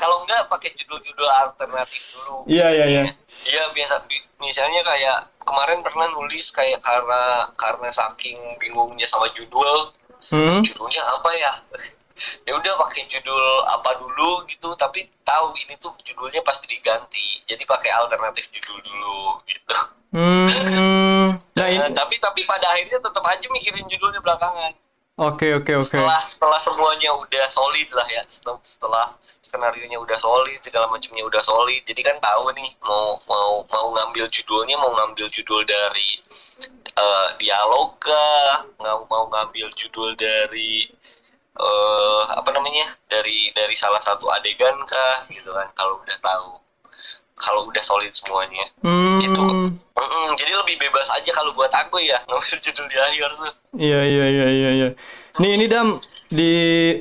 Kalau 0.00 0.24
enggak 0.24 0.48
pakai 0.48 0.72
judul-judul 0.72 1.28
alternatif 1.28 2.16
dulu. 2.16 2.48
Iya 2.48 2.66
iya 2.72 2.86
iya. 2.88 3.02
Iya 3.44 3.62
biasa 3.76 4.08
misalnya 4.40 4.80
kayak 4.80 5.18
kemarin 5.44 5.84
pernah 5.84 6.08
nulis 6.16 6.48
kayak 6.48 6.80
karena 6.80 7.52
karena 7.60 7.92
saking 7.92 8.40
bingungnya 8.56 9.04
sama 9.04 9.28
judul 9.36 9.92
hmm? 10.30 10.60
judulnya 10.64 11.02
apa 11.04 11.30
ya 11.36 11.52
ya 12.48 12.52
udah 12.56 12.72
pakai 12.86 13.08
judul 13.08 13.44
apa 13.66 13.90
dulu 13.96 14.44
gitu 14.46 14.72
tapi 14.76 15.08
tahu 15.24 15.56
ini 15.56 15.74
tuh 15.80 15.92
judulnya 16.04 16.40
pasti 16.44 16.68
diganti 16.68 17.44
jadi 17.48 17.62
pakai 17.64 17.90
alternatif 17.96 18.44
judul 18.52 18.78
dulu 18.84 19.20
gitu 19.48 19.76
hmm. 20.14 20.48
nah, 21.56 21.90
tapi 21.96 22.16
tapi 22.20 22.40
pada 22.44 22.66
akhirnya 22.76 23.00
tetap 23.00 23.24
aja 23.24 23.46
mikirin 23.48 23.86
judulnya 23.88 24.20
belakangan 24.20 24.72
oke 25.20 25.36
okay, 25.36 25.50
oke 25.52 25.68
okay, 25.68 25.74
oke. 25.76 25.84
Okay. 25.84 26.00
setelah 26.00 26.20
setelah 26.24 26.60
semuanya 26.64 27.10
udah 27.12 27.46
solid 27.52 27.88
lah 27.92 28.08
ya. 28.08 28.22
Setelah, 28.26 28.58
setelah 28.64 29.06
skenario 29.44 29.84
nya 29.90 29.98
udah 29.98 30.14
solid 30.16 30.60
segala 30.62 30.86
macamnya 30.88 31.26
udah 31.26 31.42
solid. 31.44 31.82
Jadi 31.84 32.00
kan 32.00 32.16
tahu 32.22 32.54
nih 32.56 32.70
mau 32.80 33.18
mau 33.28 33.66
mau 33.66 33.86
ngambil 33.98 34.30
judulnya 34.30 34.78
mau 34.78 34.94
ngambil 34.94 35.26
judul 35.28 35.66
dari 35.66 36.22
uh, 36.96 37.28
dialog 37.36 37.98
kah? 37.98 38.64
Nggak 38.78 38.96
mau 39.10 39.26
ngambil 39.28 39.68
judul 39.74 40.14
dari 40.14 40.86
uh, 41.58 42.22
apa 42.38 42.50
namanya? 42.54 42.94
Dari 43.10 43.50
dari 43.52 43.74
salah 43.74 44.00
satu 44.00 44.30
adegan 44.30 44.78
kah? 44.86 45.26
Gitu 45.28 45.50
kan 45.50 45.68
kalau 45.74 45.98
udah 46.00 46.18
tahu 46.22 46.48
kalau 47.40 47.66
udah 47.66 47.80
solid 47.80 48.12
semuanya 48.12 48.68
hmm. 48.84 49.18
gitu 49.24 49.40
mm 49.40 49.72
-mm, 49.96 50.26
jadi 50.36 50.52
lebih 50.60 50.76
bebas 50.76 51.08
aja 51.16 51.30
kalau 51.32 51.56
buat 51.56 51.72
aku 51.72 51.98
ya 52.04 52.20
ngambil 52.28 52.56
judul 52.60 52.86
di 52.86 52.98
akhir 53.00 53.28
tuh 53.34 53.52
iya 53.80 54.00
iya 54.04 54.26
iya 54.28 54.46
iya 54.48 54.70
iya 54.76 54.88
nih 55.40 55.50
ini 55.56 55.66
dam 55.66 55.96
di 56.30 56.52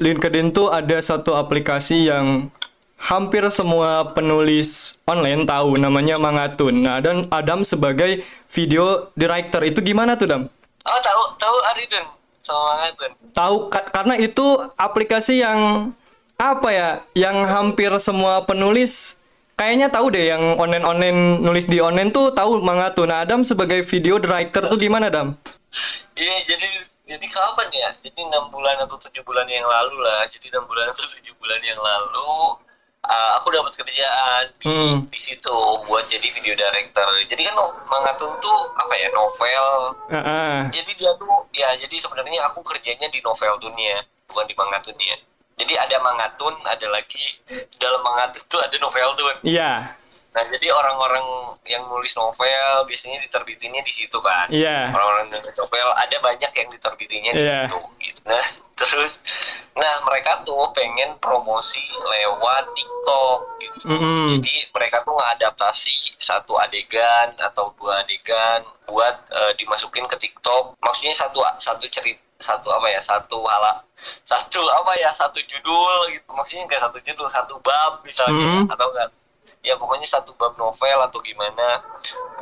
LinkedIn 0.02 0.50
tuh 0.56 0.74
ada 0.74 0.98
satu 0.98 1.38
aplikasi 1.38 2.10
yang 2.10 2.50
hampir 3.00 3.48
semua 3.48 4.12
penulis 4.12 5.00
online 5.08 5.48
tahu 5.48 5.80
namanya 5.80 6.20
Mangatun. 6.20 6.84
Nah, 6.84 7.00
dan 7.00 7.30
Adam 7.32 7.64
sebagai 7.64 8.28
video 8.52 9.14
director 9.16 9.64
itu 9.64 9.80
gimana 9.80 10.20
tuh, 10.20 10.28
Dam? 10.28 10.44
Oh, 10.84 11.00
tahu, 11.00 11.22
tahu 11.40 11.58
Aridun 11.72 12.06
sama 12.44 12.62
Mangatun. 12.76 13.12
Tahu 13.32 13.56
ka 13.72 13.80
karena 13.88 14.16
itu 14.20 14.46
aplikasi 14.76 15.40
yang 15.40 15.94
apa 16.36 16.70
ya? 16.74 16.90
Yang 17.16 17.38
hampir 17.48 17.92
semua 18.04 18.44
penulis 18.44 19.19
kayaknya 19.60 19.92
tahu 19.92 20.08
deh 20.16 20.32
yang 20.32 20.56
online-online 20.56 21.44
nulis 21.44 21.68
di 21.68 21.84
online 21.84 22.16
tuh 22.16 22.32
tahu 22.32 22.64
Mangatun. 22.64 23.12
Nah, 23.12 23.28
Adam 23.28 23.44
sebagai 23.44 23.84
video 23.84 24.16
director 24.16 24.72
tuh 24.72 24.80
gimana, 24.80 25.12
Dam? 25.12 25.36
Iya, 26.16 26.36
jadi 26.48 26.88
jadi 27.04 27.28
kapan 27.28 27.68
ya? 27.76 27.90
Jadi 28.00 28.24
enam 28.24 28.48
bulan 28.48 28.80
atau 28.80 28.96
tujuh 28.96 29.20
bulan 29.28 29.44
yang 29.52 29.68
lalu 29.68 30.00
lah. 30.00 30.24
Jadi 30.32 30.48
enam 30.48 30.64
bulan 30.64 30.88
atau 30.88 31.04
tujuh 31.04 31.36
bulan 31.44 31.60
yang 31.60 31.78
lalu 31.82 32.56
uh, 33.04 33.32
aku 33.42 33.50
dapat 33.52 33.74
kerjaan 33.76 34.44
di, 34.62 34.70
hmm. 34.70 34.96
di 35.10 35.20
situ 35.20 35.58
buat 35.90 36.06
jadi 36.08 36.28
video 36.32 36.56
director. 36.56 37.10
Jadi 37.28 37.42
kan 37.44 37.56
Mangatun 37.90 38.32
tuh 38.40 38.60
apa 38.80 38.94
ya 38.96 39.10
novel. 39.12 39.68
Uh 40.08 40.16
-uh. 40.16 40.56
Jadi 40.72 40.92
dia 40.96 41.12
tuh 41.20 41.50
ya 41.52 41.70
jadi 41.82 41.96
sebenarnya 42.00 42.46
aku 42.48 42.64
kerjanya 42.64 43.12
di 43.12 43.20
novel 43.26 43.58
dunia 43.60 44.06
bukan 44.30 44.46
di 44.46 44.56
Mangatunnya. 44.56 45.18
Jadi 45.60 45.74
ada 45.76 45.98
Mangatun, 46.00 46.56
ada 46.64 46.88
lagi 46.88 47.36
dalam 47.76 48.00
Mangatun 48.00 48.44
tuh 48.48 48.60
ada 48.64 48.76
novel 48.80 49.10
tuh. 49.20 49.28
Iya. 49.44 49.60
Yeah. 49.60 49.78
Nah, 50.30 50.46
jadi 50.46 50.70
orang-orang 50.70 51.26
yang 51.66 51.90
nulis 51.90 52.14
novel 52.14 52.86
biasanya 52.86 53.18
diterbitinnya 53.26 53.82
di 53.82 53.94
situ 53.94 54.18
kan. 54.22 54.48
Iya. 54.48 54.88
Yeah. 54.88 54.96
Orang-orang 54.96 55.34
yang 55.34 55.42
nulis 55.42 55.58
novel 55.58 55.88
ada 55.98 56.18
banyak 56.22 56.52
yang 56.54 56.70
diterbitinnya 56.70 57.32
di 57.34 57.44
yeah. 57.44 57.66
situ 57.66 57.80
gitu. 58.00 58.22
Nah, 58.30 58.46
terus 58.80 59.20
nah 59.76 59.94
mereka 60.08 60.40
tuh 60.48 60.72
pengen 60.72 61.20
promosi 61.20 61.84
lewat 61.98 62.64
TikTok 62.78 63.40
gitu. 63.60 63.78
Mm 63.90 64.00
-hmm. 64.00 64.26
Jadi 64.40 64.56
mereka 64.72 64.98
tuh 65.04 65.16
ngadaptasi 65.18 65.98
satu 66.16 66.56
adegan 66.56 67.36
atau 67.42 67.74
dua 67.76 68.06
adegan 68.06 68.64
buat 68.86 69.16
uh, 69.34 69.52
dimasukin 69.58 70.06
ke 70.06 70.16
TikTok. 70.16 70.78
Maksudnya 70.80 71.18
satu 71.18 71.42
satu 71.58 71.90
cerita 71.90 72.29
satu 72.40 72.72
apa 72.72 72.88
ya 72.88 73.02
satu 73.04 73.44
hal 73.44 73.84
satu 74.24 74.64
apa 74.64 74.96
ya 74.96 75.12
satu 75.12 75.44
judul 75.44 76.08
gitu 76.16 76.30
maksudnya 76.32 76.66
kayak 76.72 76.88
satu 76.88 76.98
judul 77.04 77.28
satu 77.28 77.60
bab 77.60 78.00
misalnya 78.08 78.40
mm 78.40 78.56
-hmm. 78.64 78.74
atau 78.74 78.88
enggak 78.96 79.12
ya 79.60 79.76
pokoknya 79.76 80.08
satu 80.08 80.32
bab 80.40 80.56
novel 80.56 81.00
atau 81.04 81.20
gimana 81.20 81.84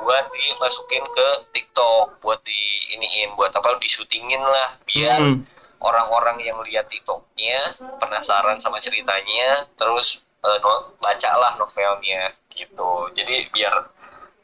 buat 0.05 0.25
dimasukin 0.29 1.01
ke 1.01 1.27
TikTok 1.49 2.21
buat 2.21 2.37
di 2.45 2.61
iniin 2.93 3.33
buat 3.33 3.49
apa 3.57 3.81
disutingin 3.81 4.41
lah 4.41 4.77
biar 4.85 5.17
orang 5.17 5.41
hmm. 5.41 5.81
orang-orang 5.81 6.37
yang 6.45 6.57
lihat 6.61 6.85
TikToknya 6.85 7.81
penasaran 7.97 8.61
sama 8.61 8.77
ceritanya 8.77 9.65
terus 9.73 10.21
uh, 10.45 10.57
no, 10.61 10.93
bacalah 11.01 11.57
novelnya 11.57 12.37
gitu 12.53 13.09
jadi 13.17 13.49
biar 13.49 13.73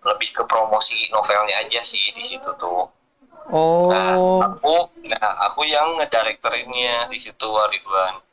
lebih 0.03 0.33
ke 0.33 0.43
promosi 0.49 1.07
novelnya 1.13 1.61
aja 1.61 1.85
sih 1.85 2.01
di 2.17 2.25
situ 2.25 2.49
tuh 2.57 2.89
oh 3.51 3.91
nah 3.91 4.15
aku 4.47 4.75
nah 5.07 5.29
aku 5.51 5.67
yang 5.67 5.99
ngedirektorinnya 5.99 7.09
di 7.11 7.19
situ 7.19 7.47
Ridwan 7.47 8.23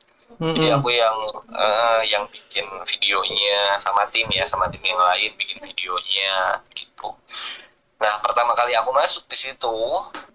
Mm-hmm. 0.41 0.57
Jadi 0.57 0.69
aku 0.73 0.89
yang 0.89 1.17
uh, 1.53 2.01
yang 2.07 2.25
bikin 2.33 2.65
videonya 2.87 3.77
sama 3.77 4.09
tim 4.09 4.25
ya, 4.33 4.49
sama 4.49 4.73
tim 4.73 4.81
yang 4.81 4.97
lain 4.97 5.37
bikin 5.37 5.61
videonya 5.61 6.65
gitu. 6.73 7.13
Nah 8.01 8.15
pertama 8.25 8.57
kali 8.57 8.73
aku 8.73 8.89
masuk 8.95 9.29
di 9.29 9.37
situ 9.37 9.77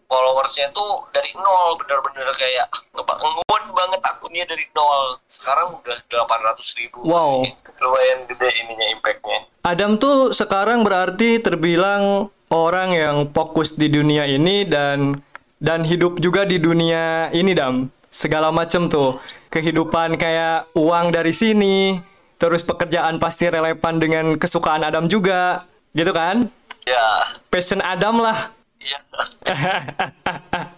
followersnya 0.05 0.69
tuh 0.69 1.09
dari 1.09 1.33
nol 1.33 1.81
bener-bener 1.81 2.29
kayak 2.37 2.69
ngebangun 2.93 3.33
banget 3.73 4.01
akunnya 4.05 4.45
dari 4.45 4.65
nol. 4.77 5.17
Sekarang 5.25 5.81
udah 5.81 5.97
800 6.11 6.79
ribu. 6.79 6.99
Wow. 7.01 7.41
Lumayan 7.81 8.29
gede 8.29 8.49
ininya 8.61 8.87
impactnya. 8.93 9.49
Adam 9.65 9.97
tuh 9.97 10.37
sekarang 10.37 10.85
berarti 10.85 11.41
terbilang 11.41 12.29
orang 12.51 12.93
yang 12.93 13.17
fokus 13.31 13.73
di 13.77 13.89
dunia 13.89 14.25
ini 14.29 14.65
dan 14.65 15.21
dan 15.57 15.81
hidup 15.87 16.19
juga 16.19 16.45
di 16.45 16.61
dunia 16.61 17.29
ini 17.31 17.55
dam. 17.55 17.89
Segala 18.11 18.51
macem 18.53 18.87
tuh. 18.87 19.19
Kehidupan 19.51 20.19
kayak 20.19 20.71
uang 20.75 21.15
dari 21.15 21.31
sini 21.31 21.99
terus 22.35 22.63
pekerjaan 22.67 23.17
pasti 23.17 23.47
relevan 23.47 23.95
dengan 23.97 24.25
kesukaan 24.35 24.83
Adam 24.83 25.07
juga 25.07 25.63
gitu 25.95 26.11
kan? 26.11 26.51
Ya. 26.83 27.07
Passion 27.47 27.79
Adam 27.79 28.19
lah. 28.19 28.51
Iya 28.75 28.99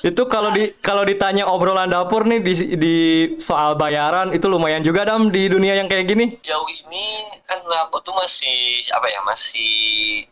itu 0.00 0.22
kalau 0.26 0.48
di 0.52 0.72
kalau 0.80 1.04
ditanya 1.04 1.44
obrolan 1.44 1.92
dapur 1.92 2.24
nih 2.24 2.40
di 2.40 2.54
di 2.80 2.96
soal 3.36 3.76
bayaran 3.76 4.32
itu 4.32 4.48
lumayan 4.48 4.80
juga 4.80 5.04
dam 5.04 5.28
di 5.28 5.44
dunia 5.48 5.76
yang 5.76 5.88
kayak 5.92 6.08
gini. 6.08 6.40
Jauh 6.40 6.68
ini 6.68 7.28
kan 7.44 7.60
aku 7.60 8.00
tuh 8.00 8.16
masih 8.16 8.84
apa 8.96 9.06
ya 9.12 9.20
masih 9.28 9.72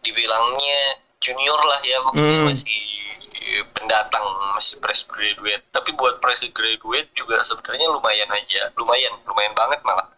dibilangnya 0.00 0.80
junior 1.20 1.60
lah 1.60 1.80
ya 1.84 1.98
maksudnya 2.08 2.38
hmm. 2.40 2.48
masih 2.48 2.80
pendatang 3.76 4.24
masih 4.56 4.80
fresh 4.80 5.04
graduate. 5.04 5.64
Tapi 5.68 5.92
buat 5.96 6.16
fresh 6.24 6.48
graduate 6.56 7.12
juga 7.12 7.44
sebenarnya 7.44 7.92
lumayan 7.92 8.30
aja 8.32 8.72
lumayan 8.80 9.12
lumayan 9.28 9.52
banget 9.52 9.80
malah. 9.84 10.08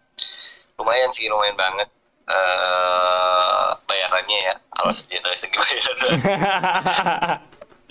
Lumayan 0.79 1.11
sih 1.11 1.27
lumayan 1.27 1.59
banget 1.59 1.89
uh, 2.31 3.75
bayarannya 3.85 4.39
ya 4.47 4.55
kalau 4.79 4.93
dari 4.95 5.39
segi 5.39 5.57
bayaran 5.59 5.99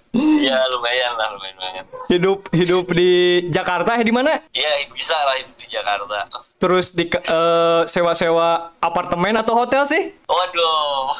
ya 0.48 0.58
lumayan 0.74 1.13
lah 1.13 1.28
lumayan 1.38 1.58
banget 1.58 1.86
hidup 2.10 2.39
hidup 2.50 2.86
di 2.89 3.45
Jakarta 3.54 4.02
ya 4.02 4.04
di 4.04 4.13
mana? 4.13 4.41
Ya 4.50 4.72
bisa 4.89 5.13
lah 5.13 5.38
hidup 5.38 5.56
di 5.62 5.67
Jakarta. 5.69 6.26
Terus 6.58 6.91
di 6.98 7.06
uh, 7.06 7.86
sewa-sewa 7.86 8.74
apartemen 8.82 9.38
atau 9.38 9.54
hotel 9.54 9.86
sih? 9.86 10.17
Waduh 10.26 11.13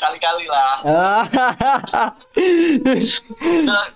kali-kali 0.00 0.48
lah. 0.48 0.80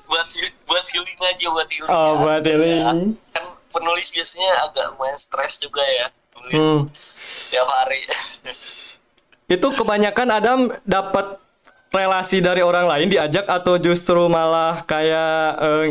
Buat 0.04 0.28
buat 0.68 0.84
healing 0.92 1.20
aja 1.24 1.46
buat 1.48 1.68
healing 1.72 1.88
oh 1.88 1.96
ya. 1.96 2.20
buat 2.20 2.42
healing. 2.44 2.80
Ya. 2.84 2.92
kan 3.32 3.46
penulis 3.72 4.12
biasanya 4.12 4.68
agak 4.68 4.84
lumayan 4.94 5.16
stres 5.16 5.56
juga 5.56 5.80
ya 5.80 6.06
penulis. 6.36 6.60
Hmm. 6.60 6.82
tiap 7.48 7.68
hari. 7.72 8.04
Itu 9.54 9.72
kebanyakan 9.72 10.28
Adam 10.28 10.60
dapat 10.84 11.40
relasi 11.94 12.42
dari 12.42 12.60
orang 12.60 12.90
lain 12.90 13.06
diajak 13.06 13.46
atau 13.46 13.78
justru 13.78 14.26
malah 14.26 14.82
kayak 14.82 15.46
eh, 15.62 15.86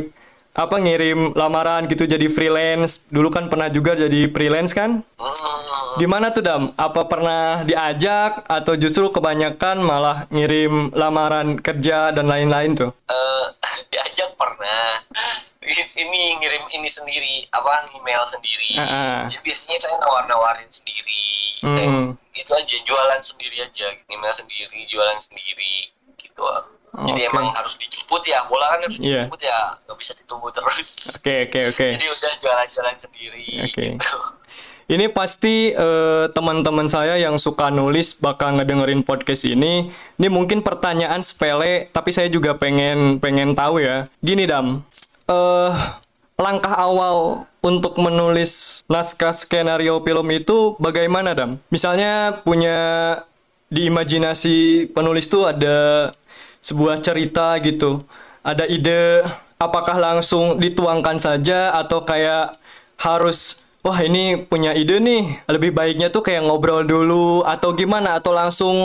apa 0.54 0.76
ngirim 0.78 1.34
lamaran 1.34 1.90
gitu 1.90 2.06
jadi 2.06 2.30
freelance? 2.30 3.10
Dulu 3.10 3.34
kan 3.34 3.50
pernah 3.50 3.74
juga 3.74 3.98
jadi 3.98 4.30
freelance 4.30 4.76
kan? 4.76 5.02
Hmm. 5.18 5.98
gimana 5.98 6.30
tuh 6.30 6.46
dam? 6.46 6.70
Apa 6.78 7.06
pernah 7.10 7.66
diajak 7.66 8.46
atau 8.46 8.74
justru 8.78 9.10
kebanyakan 9.10 9.82
malah 9.82 10.26
ngirim 10.30 10.94
lamaran 10.94 11.58
kerja 11.58 12.14
dan 12.14 12.30
lain-lain 12.30 12.78
tuh? 12.78 12.92
Uh, 13.10 13.46
diajak 13.94 14.34
pernah. 14.38 15.02
Ini 15.74 16.22
ngirim 16.44 16.64
ini 16.76 16.90
sendiri 16.92 17.48
apa 17.50 17.88
email 17.96 18.22
sendiri. 18.30 18.70
Uh 18.78 18.84
-uh. 18.84 19.18
jadi 19.32 19.42
biasanya 19.42 19.78
saya 19.80 19.96
nawar-nawarin 20.04 20.70
sendiri. 20.70 21.24
Hmm. 21.64 22.20
itu 22.36 22.52
aja 22.52 22.76
jualan 22.84 23.24
sendiri 23.24 23.64
aja 23.64 23.88
email 24.12 24.36
sendiri 24.36 24.84
jualan 24.92 25.16
sendiri 25.16 25.73
gitu 26.44 26.74
jadi 26.94 27.26
okay. 27.26 27.32
emang 27.34 27.50
harus 27.58 27.74
dijemput 27.82 28.22
ya, 28.22 28.46
bola 28.46 28.70
kan 28.70 28.86
harus 28.86 29.02
yeah. 29.02 29.26
dijemput 29.26 29.42
ya, 29.42 29.60
nggak 29.82 29.98
bisa 29.98 30.14
ditunggu 30.14 30.48
terus. 30.54 30.90
Oke 31.18 31.26
okay, 31.26 31.40
oke 31.42 31.50
okay, 31.50 31.64
oke. 31.66 31.74
Okay. 31.74 31.92
Jadi 31.98 32.06
udah 32.06 32.34
jalan-jalan 32.38 32.96
sendiri. 33.02 33.46
Oke. 33.66 33.74
Okay. 33.74 33.90
Gitu. 33.98 34.18
Ini 34.94 35.06
pasti 35.10 35.74
uh, 35.74 36.30
teman-teman 36.30 36.86
saya 36.86 37.18
yang 37.18 37.42
suka 37.42 37.74
nulis 37.74 38.14
bakal 38.14 38.62
ngedengerin 38.62 39.02
podcast 39.02 39.42
ini. 39.50 39.90
Ini 40.22 40.28
mungkin 40.30 40.62
pertanyaan 40.62 41.26
sepele, 41.26 41.90
tapi 41.90 42.14
saya 42.14 42.30
juga 42.30 42.54
pengen 42.62 43.18
pengen 43.18 43.58
tahu 43.58 43.82
ya. 43.82 44.06
Gini 44.22 44.46
dam, 44.46 44.86
uh, 45.34 45.72
langkah 46.38 46.78
awal 46.78 47.50
untuk 47.66 47.98
menulis 47.98 48.86
naskah 48.86 49.34
skenario 49.34 49.98
film 50.06 50.30
itu 50.30 50.78
bagaimana 50.78 51.34
dam? 51.34 51.58
Misalnya 51.74 52.44
punya 52.46 52.78
di 53.74 53.90
imajinasi 53.90 54.86
penulis 54.94 55.26
tuh 55.26 55.50
ada 55.50 56.12
sebuah 56.64 57.04
cerita 57.04 57.60
gitu. 57.60 58.02
Ada 58.42 58.66
ide 58.72 59.28
apakah 59.60 60.00
langsung 60.00 60.58
dituangkan 60.58 61.20
saja 61.20 61.76
atau 61.76 62.08
kayak 62.08 62.56
harus 63.04 63.60
wah 63.84 64.00
ini 64.00 64.40
punya 64.40 64.72
ide 64.72 64.98
nih. 65.04 65.44
Lebih 65.52 65.76
baiknya 65.76 66.08
tuh 66.08 66.24
kayak 66.24 66.48
ngobrol 66.48 66.88
dulu 66.88 67.44
atau 67.44 67.76
gimana? 67.76 68.18
Atau 68.18 68.32
langsung 68.32 68.76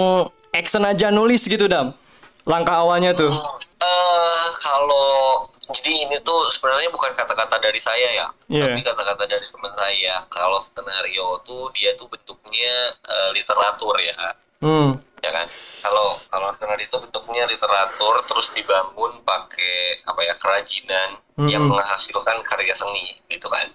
action 0.51 0.83
aja 0.83 1.15
nulis 1.15 1.47
gitu 1.47 1.71
dam. 1.71 1.95
Langkah 2.43 2.83
awalnya 2.83 3.15
tuh. 3.15 3.31
Uh, 3.79 4.47
kalau 4.59 5.47
jadi 5.71 6.11
ini 6.11 6.17
tuh 6.27 6.51
sebenarnya 6.51 6.91
bukan 6.91 7.13
kata-kata 7.13 7.61
dari 7.61 7.77
saya 7.77 8.09
ya 8.09 8.27
yeah. 8.49 8.65
tapi 8.67 8.81
kata-kata 8.83 9.23
dari 9.29 9.47
teman 9.47 9.71
saya. 9.79 10.27
Kalau 10.33 10.59
skenario 10.59 11.39
tuh 11.47 11.71
dia 11.77 11.95
tuh 11.95 12.11
bentuknya 12.11 12.75
uh, 13.07 13.31
literatur 13.37 13.95
ya. 14.03 14.17
Hmm 14.59 14.99
ya 15.29 15.33
kan? 15.45 15.47
Kalau 15.85 16.17
kalau 16.33 16.49
skenario 16.57 16.89
itu 16.89 16.97
bentuknya 16.97 17.45
literatur 17.45 18.17
terus 18.25 18.49
dibangun 18.57 19.21
pakai 19.23 20.01
apa 20.09 20.21
ya 20.25 20.35
kerajinan 20.41 21.21
hmm. 21.37 21.49
yang 21.53 21.69
menghasilkan 21.69 22.41
karya 22.49 22.73
seni 22.73 23.21
gitu 23.29 23.47
kan? 23.53 23.69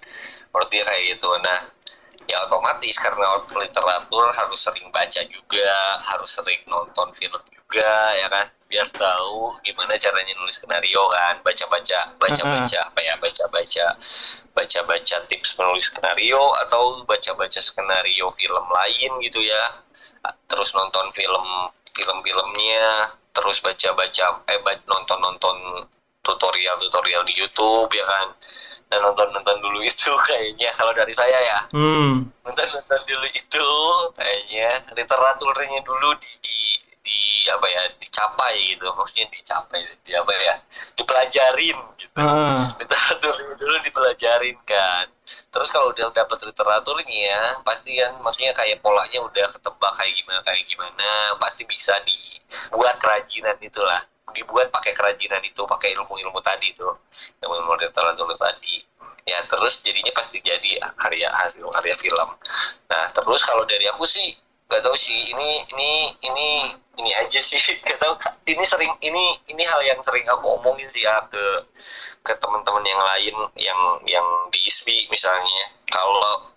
Berarti 0.50 0.82
kayak 0.82 1.02
gitu. 1.14 1.30
Nah 1.38 1.70
ya 2.26 2.42
otomatis 2.48 2.96
karena 2.98 3.38
literatur 3.54 4.26
harus 4.32 4.60
sering 4.60 4.88
baca 4.90 5.20
juga 5.28 5.70
harus 6.10 6.30
sering 6.34 6.58
nonton 6.66 7.14
film 7.14 7.42
juga 7.54 7.94
ya 8.18 8.26
kan? 8.26 8.50
Biar 8.66 8.90
tahu 8.90 9.54
gimana 9.62 9.94
caranya 9.94 10.34
nulis 10.42 10.58
skenario 10.58 11.06
kan? 11.14 11.38
Baca-baca 11.46 12.18
baca-baca 12.18 12.78
apa 12.82 13.00
ya? 13.00 13.14
Baca-baca 13.22 13.86
baca-baca 14.54 15.16
tips 15.30 15.58
menulis 15.58 15.90
skenario 15.90 16.42
atau 16.66 17.02
baca-baca 17.06 17.58
skenario 17.62 18.26
film 18.34 18.66
lain 18.70 19.10
gitu 19.22 19.38
ya 19.42 19.83
terus 20.48 20.72
nonton 20.72 21.12
film 21.12 21.46
film-filmnya 21.94 23.14
terus 23.34 23.58
baca-baca 23.60 24.46
eh 24.48 24.60
nonton-nonton 24.86 25.86
tutorial-tutorial 26.24 27.22
di 27.28 27.34
YouTube 27.36 27.92
ya 27.92 28.04
kan? 28.08 28.28
Dan 28.88 29.00
nonton-nonton 29.04 29.58
dulu 29.60 29.80
itu 29.84 30.10
kayaknya 30.28 30.70
kalau 30.74 30.92
dari 30.96 31.12
saya 31.12 31.38
ya. 31.40 31.58
Hmm. 31.76 32.24
nonton-nonton 32.44 33.00
dulu 33.04 33.26
itu 33.32 33.68
kayaknya. 34.16 34.70
Literaturnya 34.96 35.80
dulu 35.84 36.08
di, 36.16 36.30
di 36.40 36.63
di 36.63 36.63
apa 37.50 37.66
ya 37.68 37.82
dicapai 38.00 38.56
gitu. 38.74 38.86
Maksudnya 38.94 39.26
dicapai 39.32 39.80
di 40.04 40.12
apa 40.14 40.32
ya 40.36 40.54
dipelajarin 40.96 41.78
gitu. 41.98 42.16
Uh. 42.20 42.70
literaturnya 42.78 43.54
dulu 43.58 43.74
dipelajarin 43.82 44.58
kan. 44.68 45.06
Terus 45.24 45.68
kalau 45.72 45.90
udah 45.90 46.12
dapat 46.12 46.38
literaturnya 46.44 47.18
ya 47.30 47.42
pasti 47.64 47.96
kan 47.96 48.20
maksudnya 48.20 48.52
kayak 48.52 48.84
polanya 48.84 49.18
udah 49.24 49.46
ketebak 49.50 49.92
kayak 49.96 50.12
gimana 50.20 50.40
kayak 50.44 50.62
gimana 50.68 51.08
pasti 51.40 51.62
bisa 51.64 51.94
dibuat 52.04 53.00
kerajinan 53.00 53.56
itulah. 53.58 54.02
Dibuat 54.34 54.68
pakai 54.74 54.92
kerajinan 54.92 55.42
itu 55.46 55.62
pakai 55.62 55.94
ilmu-ilmu 55.94 56.42
tadi 56.42 56.74
itu 56.74 56.86
ilmu-ilmu 57.40 57.78
literatur 57.80 58.28
tadi. 58.36 58.84
Ya 59.24 59.40
terus 59.48 59.80
jadinya 59.80 60.12
pasti 60.12 60.36
jadi 60.44 60.76
karya 61.00 61.32
hasil 61.32 61.64
karya 61.64 61.96
film. 61.96 62.28
Nah 62.92 63.04
terus 63.16 63.40
kalau 63.48 63.64
dari 63.64 63.88
aku 63.88 64.04
sih 64.04 64.36
gak 64.70 64.82
tahu 64.82 64.96
sih 64.96 65.32
ini 65.34 65.50
ini 65.76 65.90
ini 66.24 66.48
ini 66.98 67.10
aja 67.18 67.40
sih. 67.42 67.60
Gak 67.88 67.98
tahu 67.98 68.14
ini 68.48 68.64
sering 68.64 68.92
ini 69.02 69.38
ini 69.50 69.62
hal 69.66 69.80
yang 69.82 70.00
sering 70.02 70.24
aku 70.30 70.58
omongin 70.60 70.86
sih 70.90 71.02
ya 71.04 71.26
ke 71.28 71.44
ke 72.24 72.32
teman-teman 72.40 72.84
yang 72.86 73.02
lain 73.02 73.36
yang 73.60 73.80
yang 74.08 74.26
di 74.50 74.58
ISBI 74.64 75.10
misalnya. 75.12 75.74
Kalau 75.90 76.50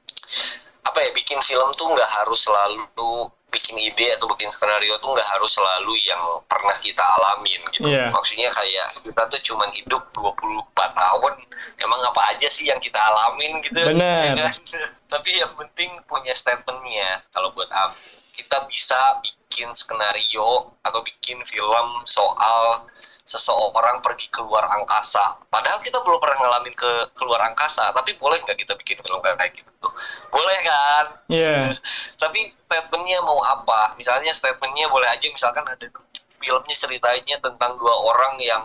apa 0.87 0.99
ya 1.03 1.11
bikin 1.11 1.43
film 1.43 1.69
tuh 1.75 1.91
nggak 1.91 2.11
harus 2.23 2.47
selalu 2.47 3.27
bikin 3.47 3.79
ide 3.79 4.11
atau 4.19 4.27
bikin 4.35 4.51
skenario 4.51 4.99
tuh 4.99 5.15
nggak 5.15 5.29
harus 5.31 5.55
selalu 5.55 5.95
yang 6.03 6.19
pernah 6.51 6.75
kita 6.83 6.99
alamin 6.99 7.63
gitu. 7.71 7.87
Yeah. 7.87 8.11
Maksudnya 8.11 8.51
kayak 8.51 8.87
kita 9.07 9.21
tuh 9.31 9.41
cuma 9.47 9.65
hidup 9.71 10.03
24 10.11 10.75
tahun, 10.75 11.33
emang 11.79 11.99
apa 12.11 12.35
aja 12.35 12.47
sih 12.51 12.67
yang 12.67 12.79
kita 12.83 12.99
alamin 12.99 13.63
gitu. 13.63 13.79
Benar. 13.79 14.35
Ya 14.35 14.35
kan? 14.51 14.53
Tapi 15.07 15.29
yang 15.39 15.51
penting 15.55 15.95
punya 16.11 16.35
statementnya. 16.35 17.23
Kalau 17.31 17.55
buat 17.55 17.71
aku, 17.71 18.19
kita 18.35 18.67
bisa 18.67 18.99
bikin 19.23 19.71
skenario 19.73 20.75
atau 20.83 20.99
bikin 21.01 21.39
film 21.47 21.87
soal 22.03 22.85
seseorang 23.27 23.99
pergi 23.99 24.31
keluar 24.31 24.63
angkasa. 24.71 25.35
Padahal 25.51 25.83
kita 25.83 25.99
belum 25.99 26.15
pernah 26.23 26.47
ngalamin 26.47 26.71
ke 26.71 27.11
keluar 27.19 27.43
angkasa, 27.43 27.91
tapi 27.91 28.15
boleh 28.15 28.39
nggak 28.47 28.55
kita 28.55 28.73
bikin 28.79 29.03
film 29.03 29.19
kayak 29.19 29.51
gitu? 29.51 29.87
Boleh 30.31 30.57
kan? 30.63 31.05
Iya. 31.27 31.43
Yeah. 31.43 31.67
tapi 32.23 32.55
statementnya 32.55 33.19
mau 33.27 33.43
apa? 33.43 33.99
Misalnya 33.99 34.31
statementnya 34.31 34.87
boleh 34.87 35.11
aja 35.11 35.27
misalkan 35.27 35.67
ada 35.67 35.85
filmnya 36.39 36.75
ceritanya 36.79 37.35
tentang 37.43 37.75
dua 37.75 37.91
orang 37.91 38.39
yang 38.39 38.63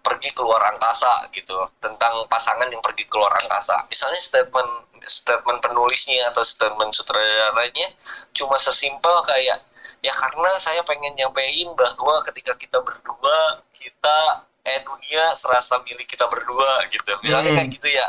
pergi 0.00 0.32
keluar 0.32 0.60
angkasa 0.72 1.28
gitu, 1.36 1.68
tentang 1.84 2.24
pasangan 2.32 2.68
yang 2.72 2.80
pergi 2.80 3.04
keluar 3.12 3.36
angkasa. 3.44 3.76
Misalnya 3.92 4.20
statement 4.24 4.88
statement 5.04 5.60
penulisnya 5.62 6.32
atau 6.32 6.42
statement 6.42 6.90
sutradaranya 6.96 7.92
cuma 8.34 8.58
sesimpel 8.58 9.14
kayak 9.24 9.62
ya 10.02 10.14
karena 10.14 10.50
saya 10.62 10.80
pengen 10.86 11.14
nyampein 11.18 11.68
bahwa 11.74 12.22
ketika 12.26 12.54
kita 12.54 12.78
berdua 12.78 13.62
kita 13.74 14.46
eh 14.68 14.84
dunia 14.84 15.32
serasa 15.34 15.80
milik 15.82 16.06
kita 16.06 16.28
berdua 16.28 16.84
gitu. 16.92 17.16
Misalnya 17.24 17.56
hmm. 17.56 17.58
kayak 17.58 17.70
gitu 17.72 17.88
ya. 17.88 18.06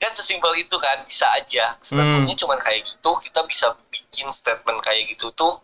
Kan 0.00 0.12
sesimpel 0.16 0.56
itu 0.56 0.76
kan 0.80 1.04
bisa 1.04 1.28
aja. 1.36 1.76
Statementnya 1.78 2.34
hmm. 2.34 2.42
cuma 2.42 2.56
kayak 2.56 2.88
gitu 2.88 3.10
kita 3.20 3.40
bisa 3.46 3.76
bikin 3.92 4.32
statement 4.32 4.80
kayak 4.82 5.06
gitu 5.12 5.30
tuh 5.36 5.60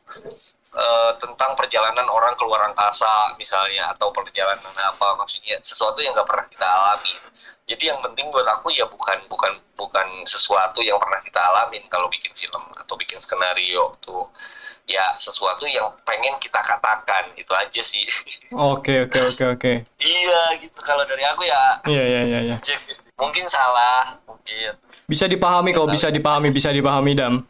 uh, 0.77 1.13
tentang 1.19 1.57
perjalanan 1.57 2.07
orang 2.07 2.37
keluar 2.37 2.69
angkasa 2.69 3.35
misalnya 3.41 3.91
atau 3.97 4.13
perjalanan 4.13 4.71
apa 4.77 5.19
maksudnya 5.19 5.57
sesuatu 5.65 6.05
yang 6.05 6.13
nggak 6.15 6.29
pernah 6.29 6.47
kita 6.47 6.67
alami. 6.69 7.15
Jadi 7.67 7.91
yang 7.91 7.99
penting 7.99 8.31
buat 8.31 8.47
aku 8.47 8.71
ya 8.71 8.87
bukan 8.87 9.27
bukan 9.27 9.59
bukan 9.75 10.07
sesuatu 10.23 10.79
yang 10.87 11.03
pernah 11.03 11.19
kita 11.19 11.43
alamin 11.43 11.83
kalau 11.91 12.07
bikin 12.07 12.31
film 12.39 12.63
atau 12.79 12.95
bikin 12.95 13.19
skenario 13.19 13.99
tuh 13.99 14.31
ya 14.87 15.13
sesuatu 15.19 15.67
yang 15.67 15.91
pengen 16.07 16.39
kita 16.39 16.63
katakan. 16.63 17.35
Itu 17.35 17.53
aja 17.53 17.83
sih. 17.83 18.07
Oke 18.55 19.05
oke 19.05 19.35
oke 19.35 19.45
oke. 19.59 19.73
Iya 20.01 20.43
gitu. 20.63 20.79
Kalau 20.81 21.03
dari 21.05 21.27
aku 21.27 21.43
ya 21.45 21.63
iya 21.91 22.03
iya 22.07 22.21
iya 22.25 22.39
ya. 22.55 22.57
mungkin 23.19 23.45
salah 23.51 24.17
mungkin. 24.25 24.73
Bisa 25.07 25.27
dipahami 25.27 25.75
kok 25.75 25.91
bisa 25.91 26.09
dipahami 26.09 26.49
bisa 26.55 26.71
dipahami 26.71 27.13
dam. 27.19 27.43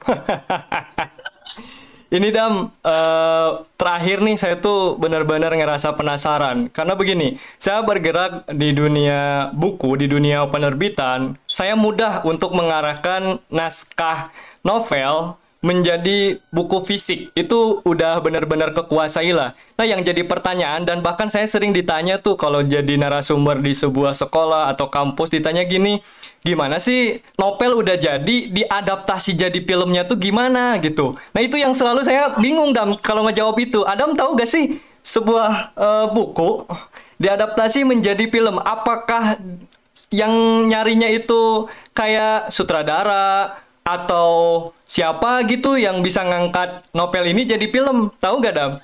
Ini 2.06 2.30
dam 2.30 2.70
uh, 2.86 3.50
terakhir 3.74 4.22
nih 4.22 4.38
saya 4.38 4.56
tuh 4.62 4.94
benar-benar 4.94 5.50
ngerasa 5.50 5.98
penasaran. 5.98 6.70
Karena 6.70 6.94
begini 6.94 7.34
saya 7.58 7.82
bergerak 7.82 8.46
di 8.54 8.70
dunia 8.70 9.50
buku 9.50 9.98
di 9.98 10.06
dunia 10.06 10.46
penerbitan. 10.46 11.34
Saya 11.50 11.74
mudah 11.74 12.22
untuk 12.22 12.54
mengarahkan 12.54 13.42
naskah 13.50 14.30
novel 14.62 15.34
menjadi 15.64 16.36
buku 16.52 16.84
fisik 16.84 17.32
itu 17.32 17.80
udah 17.82 18.20
benar-benar 18.20 18.76
kekuasai 18.76 19.32
lah. 19.32 19.56
Nah 19.80 19.88
yang 19.88 20.04
jadi 20.04 20.22
pertanyaan 20.22 20.84
dan 20.84 21.00
bahkan 21.00 21.32
saya 21.32 21.48
sering 21.48 21.72
ditanya 21.72 22.20
tuh 22.20 22.36
kalau 22.36 22.60
jadi 22.60 23.00
narasumber 23.00 23.64
di 23.64 23.72
sebuah 23.72 24.12
sekolah 24.12 24.68
atau 24.76 24.92
kampus 24.92 25.32
ditanya 25.32 25.64
gini, 25.64 25.98
gimana 26.44 26.76
sih 26.76 27.24
novel 27.40 27.80
udah 27.80 27.96
jadi 27.96 28.36
diadaptasi 28.52 29.34
jadi 29.34 29.58
filmnya 29.64 30.04
tuh 30.04 30.20
gimana 30.20 30.76
gitu. 30.84 31.16
Nah 31.32 31.40
itu 31.40 31.56
yang 31.56 31.72
selalu 31.72 32.04
saya 32.04 32.36
bingung 32.36 32.76
dam 32.76 32.94
kalau 33.00 33.24
ngejawab 33.24 33.56
itu. 33.56 33.80
Adam 33.88 34.12
tahu 34.12 34.36
gak 34.36 34.50
sih 34.50 34.76
sebuah 35.00 35.72
uh, 35.72 36.06
buku 36.12 36.68
diadaptasi 37.16 37.88
menjadi 37.88 38.28
film 38.28 38.60
apakah 38.60 39.40
yang 40.12 40.30
nyarinya 40.68 41.08
itu 41.08 41.66
kayak 41.96 42.52
sutradara 42.52 43.56
atau 43.86 44.30
siapa 44.82 45.46
gitu 45.46 45.78
yang 45.78 46.02
bisa 46.02 46.26
ngangkat 46.26 46.82
novel 46.90 47.24
ini 47.30 47.46
jadi 47.46 47.70
film 47.70 48.10
tahu 48.18 48.42
gak 48.42 48.58
dam? 48.58 48.72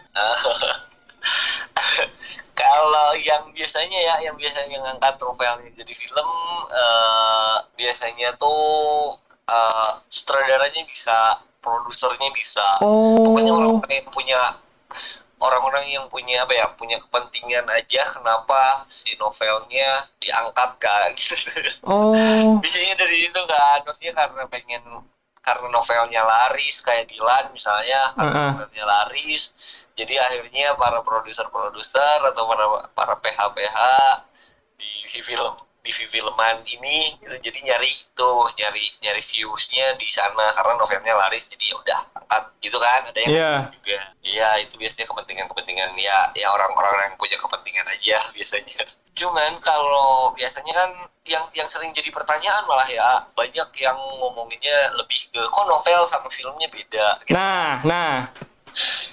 Kalau 2.62 3.11
yang 3.19 3.51
biasanya 3.51 3.99
ya, 3.99 4.15
yang 4.31 4.38
biasanya 4.38 4.79
ngangkat 4.79 5.19
novelnya 5.19 5.71
jadi 5.75 5.93
film, 5.99 6.31
uh, 6.71 7.59
biasanya 7.75 8.38
tuh 8.38 9.19
uh, 9.51 9.91
sutradaranya 10.07 10.87
bisa, 10.87 11.43
produsernya 11.59 12.31
bisa, 12.31 12.62
oh. 12.81 13.19
pokoknya 13.27 13.53
orang 13.53 13.83
yang 13.91 14.09
punya 14.15 14.41
orang-orang 15.42 15.90
yang 15.90 16.07
punya 16.07 16.46
apa 16.46 16.55
ya 16.55 16.66
punya 16.78 17.02
kepentingan 17.02 17.66
aja 17.66 18.07
kenapa 18.14 18.87
si 18.87 19.18
novelnya 19.18 20.07
diangkat 20.22 20.70
kan? 20.78 21.11
Oh. 21.83 22.14
Biasanya 22.62 22.94
dari 22.94 23.26
itu 23.26 23.42
kan. 23.50 23.83
Maksudnya 23.83 24.14
karena 24.14 24.46
pengen 24.46 24.83
karena 25.42 25.66
novelnya 25.74 26.22
laris 26.22 26.78
kayak 26.87 27.11
Dilan 27.11 27.50
misalnya 27.50 28.14
karena 28.14 28.31
uh 28.31 28.38
-uh. 28.38 28.50
novelnya 28.55 28.85
laris 28.87 29.42
jadi 29.98 30.22
akhirnya 30.22 30.78
para 30.78 31.02
produser-produser 31.02 32.22
atau 32.31 32.46
para 32.46 32.66
para 32.94 33.14
PH-PH 33.18 33.78
di 34.78 35.18
film 35.18 35.55
di 35.83 35.90
filman 35.90 36.62
ini 36.62 37.18
gitu. 37.18 37.51
jadi 37.51 37.59
nyari 37.66 37.90
itu 37.90 38.33
nyari 38.55 38.85
nyari 39.03 39.18
viewsnya 39.18 39.99
di 39.99 40.07
sana 40.07 40.55
karena 40.55 40.79
novelnya 40.79 41.14
laris 41.18 41.51
jadi 41.51 41.75
ya 41.75 41.77
udah 41.83 41.99
angkat 42.23 42.45
gitu 42.62 42.79
kan 42.79 43.11
ada 43.11 43.18
yang 43.18 43.35
yeah. 43.35 43.59
juga 43.75 43.99
iya 44.23 44.49
itu 44.62 44.79
biasanya 44.79 45.11
kepentingan 45.11 45.51
kepentingan 45.51 45.90
ya 45.99 46.31
ya 46.38 46.55
orang-orang 46.55 47.11
yang 47.11 47.16
punya 47.18 47.35
kepentingan 47.35 47.87
aja 47.90 48.18
biasanya 48.38 48.87
cuman 49.12 49.59
kalau 49.59 50.31
biasanya 50.38 50.73
kan 50.73 50.90
yang 51.27 51.45
yang 51.53 51.66
sering 51.66 51.90
jadi 51.90 52.09
pertanyaan 52.14 52.62
malah 52.64 52.87
ya 52.87 53.27
banyak 53.35 53.68
yang 53.83 53.99
ngomonginnya 54.23 54.95
lebih 54.95 55.35
ke 55.35 55.42
kok 55.51 55.66
novel 55.66 56.03
sama 56.07 56.31
filmnya 56.31 56.71
beda 56.71 57.27
gitu. 57.27 57.35
nah 57.35 57.83
nah 57.83 58.31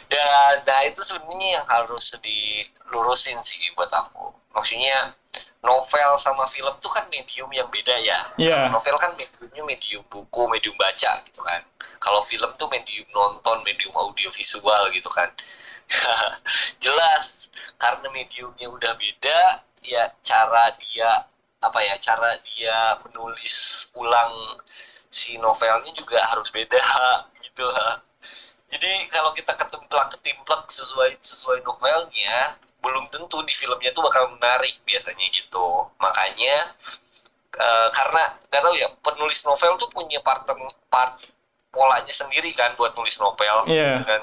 dan 0.07 0.55
nah 0.63 0.81
itu 0.85 1.01
sebenarnya 1.01 1.59
yang 1.59 1.65
harus 1.67 2.15
dilurusin 2.21 3.41
sih 3.41 3.59
buat 3.75 3.91
aku 3.91 4.31
maksudnya 4.55 5.17
novel 5.59 6.11
sama 6.15 6.47
film 6.47 6.71
tuh 6.79 6.91
kan 6.91 7.05
medium 7.11 7.51
yang 7.51 7.67
beda 7.67 7.95
ya. 7.99 8.19
Yeah. 8.39 8.71
Novel 8.71 8.95
kan 8.95 9.11
mediumnya 9.13 9.63
medium 9.67 10.03
buku, 10.07 10.47
medium 10.47 10.75
baca 10.79 11.19
gitu 11.27 11.41
kan. 11.43 11.61
Kalau 11.99 12.23
film 12.23 12.49
tuh 12.55 12.71
medium 12.71 13.05
nonton, 13.11 13.59
medium 13.67 13.91
audio 13.95 14.31
visual 14.31 14.87
gitu 14.95 15.11
kan. 15.11 15.27
Jelas 16.83 17.51
karena 17.75 18.07
mediumnya 18.13 18.71
udah 18.71 18.93
beda, 18.95 19.63
ya 19.83 20.11
cara 20.23 20.75
dia 20.79 21.27
apa 21.59 21.79
ya 21.83 21.95
cara 21.99 22.39
dia 22.47 22.95
menulis 23.03 23.87
ulang 23.99 24.63
si 25.11 25.35
novelnya 25.35 25.91
juga 25.91 26.23
harus 26.23 26.47
beda 26.55 26.79
gitu 27.43 27.67
jadi 28.69 28.91
kalau 29.11 29.35
kita 29.35 29.57
ketimplak 29.57 30.07
ketimplak 30.15 30.71
sesuai 30.71 31.19
sesuai 31.19 31.59
novelnya 31.67 32.55
belum 32.79 33.11
tentu 33.11 33.43
di 33.43 33.53
filmnya 33.53 33.91
tuh 33.91 34.03
bakal 34.07 34.31
menarik 34.35 34.79
biasanya 34.87 35.25
gitu. 35.31 35.87
Makanya 35.99 36.55
uh, 37.59 37.87
karena 37.91 38.23
nggak 38.49 38.61
tahu 38.63 38.75
ya 38.79 38.87
penulis 39.03 39.39
novel 39.43 39.75
tuh 39.75 39.89
punya 39.91 40.19
partner 40.23 40.55
part 40.87 41.19
polanya 41.69 42.13
sendiri 42.13 42.49
kan 42.55 42.73
buat 42.73 42.95
nulis 42.97 43.19
novel 43.21 43.67
yeah. 43.69 43.99
gitu 43.99 44.05
kan. 44.07 44.21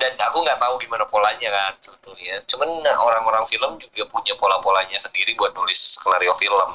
Dan 0.00 0.16
aku 0.16 0.40
nggak 0.40 0.56
tahu 0.56 0.80
gimana 0.80 1.04
polanya 1.04 1.48
kan 1.52 1.72
sebetulnya. 1.78 2.40
Cuman 2.48 2.80
nah, 2.80 2.96
orang-orang 2.96 3.44
film 3.44 3.76
juga 3.76 4.08
punya 4.08 4.32
pola-polanya 4.40 4.96
sendiri 4.96 5.36
buat 5.36 5.52
nulis 5.52 6.00
skenario 6.00 6.32
film. 6.40 6.70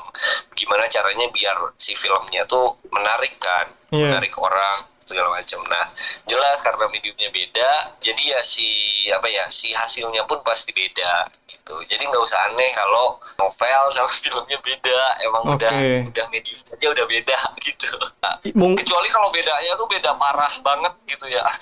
Gimana 0.53 0.85
caranya 0.85 1.25
biar 1.33 1.57
si 1.81 1.97
filmnya 1.97 2.45
tuh 2.45 2.77
menarik 2.93 3.33
kan 3.41 3.65
yeah. 3.89 4.13
menarik 4.13 4.33
orang 4.37 4.94
segala 5.05 5.29
macam. 5.31 5.61
Nah, 5.69 5.85
jelas 6.25 6.65
karena 6.65 6.85
mediumnya 6.89 7.29
beda, 7.29 7.95
jadi 8.01 8.23
ya 8.35 8.41
si 8.41 8.67
apa 9.13 9.29
ya 9.29 9.45
si 9.47 9.71
hasilnya 9.71 10.25
pun 10.25 10.41
pasti 10.41 10.73
beda 10.73 11.29
gitu. 11.45 11.77
Jadi 11.85 12.03
nggak 12.09 12.23
usah 12.25 12.51
aneh 12.51 12.73
kalau 12.73 13.21
novel 13.37 13.83
sama 13.93 14.09
filmnya 14.25 14.57
beda, 14.59 14.99
emang 15.23 15.43
okay. 15.53 15.55
udah 15.55 15.73
udah 16.09 16.25
medium 16.33 16.59
aja 16.73 16.87
udah 16.91 17.05
beda 17.05 17.37
gitu. 17.69 17.93
Nah, 18.19 18.35
kecuali 18.81 19.07
kalau 19.13 19.29
bedanya 19.29 19.71
tuh 19.77 19.87
beda 19.87 20.11
parah 20.17 20.53
banget 20.65 20.93
gitu 21.05 21.25
ya. 21.29 21.45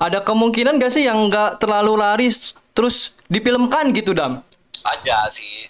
Ada 0.00 0.24
kemungkinan 0.24 0.80
gak 0.80 0.96
sih 0.96 1.04
yang 1.04 1.28
nggak 1.28 1.60
terlalu 1.60 2.00
laris 2.00 2.56
terus 2.72 3.12
difilmkan 3.28 3.92
gitu 3.92 4.16
dam? 4.16 4.40
Ada 4.80 5.28
sih 5.28 5.68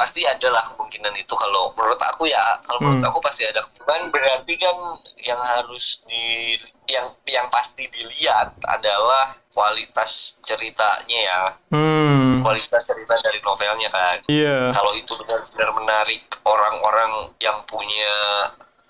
pasti 0.00 0.24
ada 0.24 0.48
lah 0.48 0.64
kemungkinan 0.64 1.12
itu 1.20 1.36
kalau 1.36 1.76
menurut 1.76 2.00
aku 2.00 2.24
ya 2.24 2.40
kalau 2.64 2.80
menurut 2.80 3.04
hmm. 3.04 3.10
aku 3.12 3.20
pasti 3.20 3.44
ada 3.44 3.60
kemungkinan 3.60 4.08
berarti 4.08 4.54
kan 4.56 4.76
yang 5.20 5.36
harus 5.36 6.00
di 6.08 6.56
yang 6.88 7.12
yang 7.28 7.44
pasti 7.52 7.84
dilihat 7.92 8.56
adalah 8.64 9.36
kualitas 9.52 10.40
ceritanya 10.40 11.20
ya 11.20 11.40
hmm. 11.76 12.40
kualitas 12.40 12.80
cerita 12.80 13.12
dari 13.20 13.44
novelnya 13.44 13.92
kan 13.92 14.24
yeah. 14.32 14.72
kalau 14.72 14.96
itu 14.96 15.12
benar-benar 15.20 15.68
menarik 15.76 16.24
orang-orang 16.48 17.28
yang 17.36 17.60
punya 17.68 18.16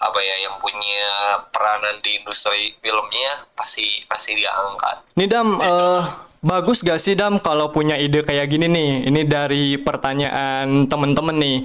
apa 0.00 0.16
ya 0.22 0.36
yang 0.46 0.56
punya 0.62 1.04
peranan 1.52 2.00
di 2.00 2.22
industri 2.22 2.72
filmnya 2.80 3.44
pasti 3.52 4.00
pasti 4.08 4.32
diangkat. 4.32 5.12
Nidam, 5.12 5.60
uh, 5.60 6.08
Bagus 6.40 6.80
gak 6.80 6.96
sih 6.96 7.12
Dam 7.12 7.36
kalau 7.36 7.68
punya 7.68 8.00
ide 8.00 8.24
kayak 8.24 8.48
gini 8.48 8.64
nih? 8.64 9.12
Ini 9.12 9.20
dari 9.28 9.76
pertanyaan 9.76 10.88
temen-temen 10.88 11.36
nih. 11.36 11.58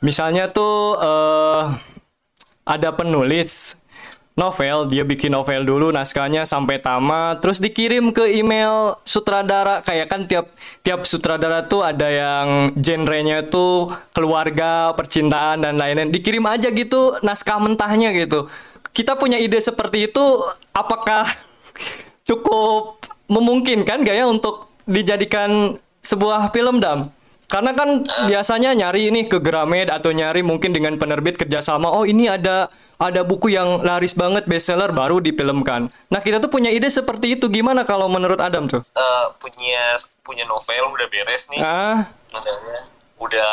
Misalnya 0.00 0.48
tuh 0.48 0.96
uh, 0.96 1.76
ada 2.64 2.88
penulis 2.96 3.76
novel, 4.32 4.88
dia 4.88 5.04
bikin 5.04 5.28
novel 5.28 5.68
dulu 5.68 5.92
naskahnya 5.92 6.48
sampai 6.48 6.80
tamat, 6.80 7.44
terus 7.44 7.60
dikirim 7.60 8.16
ke 8.16 8.32
email 8.32 8.96
sutradara. 9.04 9.84
Kayak 9.84 10.08
kan 10.08 10.24
tiap 10.24 10.56
tiap 10.80 11.04
sutradara 11.04 11.68
tuh 11.68 11.84
ada 11.84 12.08
yang 12.08 12.72
genrenya 12.80 13.44
tuh 13.44 13.92
keluarga, 14.16 14.96
percintaan 14.96 15.68
dan 15.68 15.76
lain-lain. 15.76 16.08
Dikirim 16.08 16.48
aja 16.48 16.72
gitu 16.72 17.20
naskah 17.20 17.60
mentahnya 17.60 18.16
gitu. 18.16 18.48
Kita 18.96 19.20
punya 19.20 19.36
ide 19.36 19.60
seperti 19.60 20.08
itu, 20.08 20.24
apakah 20.72 21.28
cukup 22.28 23.03
memungkinkan 23.30 24.04
gak 24.04 24.16
ya 24.16 24.26
untuk 24.28 24.72
dijadikan 24.84 25.80
sebuah 26.04 26.52
film 26.52 26.80
dam? 26.80 27.12
Karena 27.44 27.76
kan 27.76 28.02
biasanya 28.26 28.72
nyari 28.74 29.12
ini 29.12 29.28
ke 29.28 29.38
Gramed 29.38 29.92
atau 29.92 30.10
nyari 30.10 30.40
mungkin 30.40 30.72
dengan 30.72 30.96
penerbit 30.96 31.36
kerjasama. 31.38 31.92
Oh 31.92 32.08
ini 32.08 32.26
ada 32.26 32.72
ada 32.98 33.20
buku 33.22 33.52
yang 33.52 33.84
laris 33.84 34.16
banget 34.16 34.48
bestseller 34.48 34.90
baru 34.90 35.20
difilmkan. 35.20 35.92
Nah 36.08 36.20
kita 36.24 36.40
tuh 36.40 36.48
punya 36.48 36.72
ide 36.72 36.88
seperti 36.88 37.36
itu. 37.36 37.46
Gimana 37.52 37.84
kalau 37.84 38.08
menurut 38.08 38.40
Adam 38.40 38.66
tuh? 38.66 38.82
Uh, 38.96 39.30
punya 39.38 39.94
punya 40.24 40.48
novel 40.48 40.98
udah 40.98 41.06
beres 41.06 41.46
nih. 41.52 41.60
Ah. 41.60 42.08
Novelnya 42.32 42.88
udah 43.20 43.52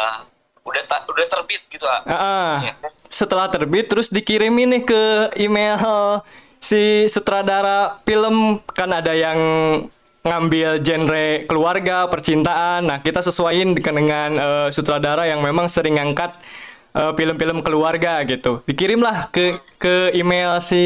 udah 0.66 0.82
ta, 0.88 1.04
udah 1.06 1.26
terbit 1.28 1.62
gitu 1.70 1.86
ah. 1.86 2.02
ah. 2.08 2.56
Ya. 2.64 2.74
Setelah 3.12 3.52
terbit 3.52 3.92
terus 3.92 4.08
dikirim 4.08 4.56
ini 4.56 4.82
ke 4.82 5.36
email 5.36 6.24
si 6.62 7.10
sutradara 7.10 8.00
film 8.06 8.62
kan 8.70 8.94
ada 8.94 9.18
yang 9.18 9.40
ngambil 10.22 10.78
genre 10.86 11.50
keluarga, 11.50 12.06
percintaan. 12.06 12.86
Nah, 12.86 13.02
kita 13.02 13.26
sesuaiin 13.26 13.74
dengan 13.74 14.30
uh, 14.38 14.68
sutradara 14.70 15.26
yang 15.26 15.42
memang 15.42 15.66
sering 15.66 15.98
ngangkat 15.98 16.38
film 16.92 17.16
film-film 17.18 17.64
keluarga 17.66 18.22
gitu. 18.28 18.62
Dikirimlah 18.68 19.34
ke 19.34 19.58
ke 19.82 20.14
email 20.14 20.62
si 20.62 20.84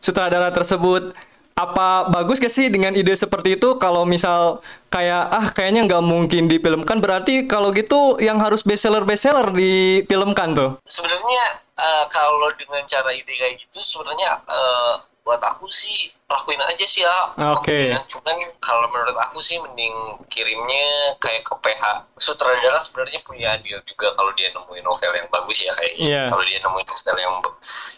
sutradara 0.00 0.48
tersebut. 0.54 1.12
Apa 1.56 2.12
bagus 2.12 2.36
gak 2.36 2.52
sih 2.52 2.68
dengan 2.68 2.92
ide 2.92 3.16
seperti 3.16 3.56
itu? 3.56 3.80
Kalau 3.80 4.04
misal 4.04 4.60
kayak 4.92 5.24
ah 5.32 5.46
kayaknya 5.56 5.88
nggak 5.88 6.04
mungkin 6.04 6.52
difilmkan, 6.52 7.00
berarti 7.00 7.48
kalau 7.48 7.72
gitu 7.72 8.20
yang 8.20 8.36
harus 8.36 8.60
bestseller 8.60 9.08
bestseller 9.08 9.48
difilmkan 9.56 10.52
tuh. 10.52 10.70
Sebenarnya 10.84 11.44
uh, 11.80 12.04
kalau 12.12 12.52
dengan 12.60 12.84
cara 12.84 13.08
ide 13.16 13.32
kayak 13.32 13.56
gitu 13.64 13.80
sebenarnya 13.80 14.44
uh, 14.44 15.00
buat 15.24 15.40
aku 15.40 15.72
sih 15.72 16.12
lakuin 16.26 16.58
aja 16.58 16.84
sih 16.86 17.06
ya. 17.06 17.16
Oke. 17.54 17.94
Okay. 17.94 18.10
Cuman 18.10 18.34
kalau 18.58 18.90
menurut 18.90 19.14
aku 19.14 19.38
sih 19.38 19.62
mending 19.62 19.94
kirimnya 20.26 21.14
kayak 21.22 21.46
ke 21.46 21.54
PH. 21.62 22.02
Sutradara 22.18 22.82
sebenarnya 22.82 23.22
punya 23.22 23.54
deal 23.62 23.78
juga 23.86 24.10
kalau 24.18 24.34
dia 24.34 24.50
nemuin 24.50 24.82
novel 24.82 25.12
yang 25.14 25.28
bagus 25.30 25.58
ya 25.62 25.72
kayak 25.78 25.94
yeah. 26.02 26.26
kalau 26.26 26.42
dia 26.42 26.58
nemuin 26.58 26.86
novel 26.86 27.16
yang 27.22 27.34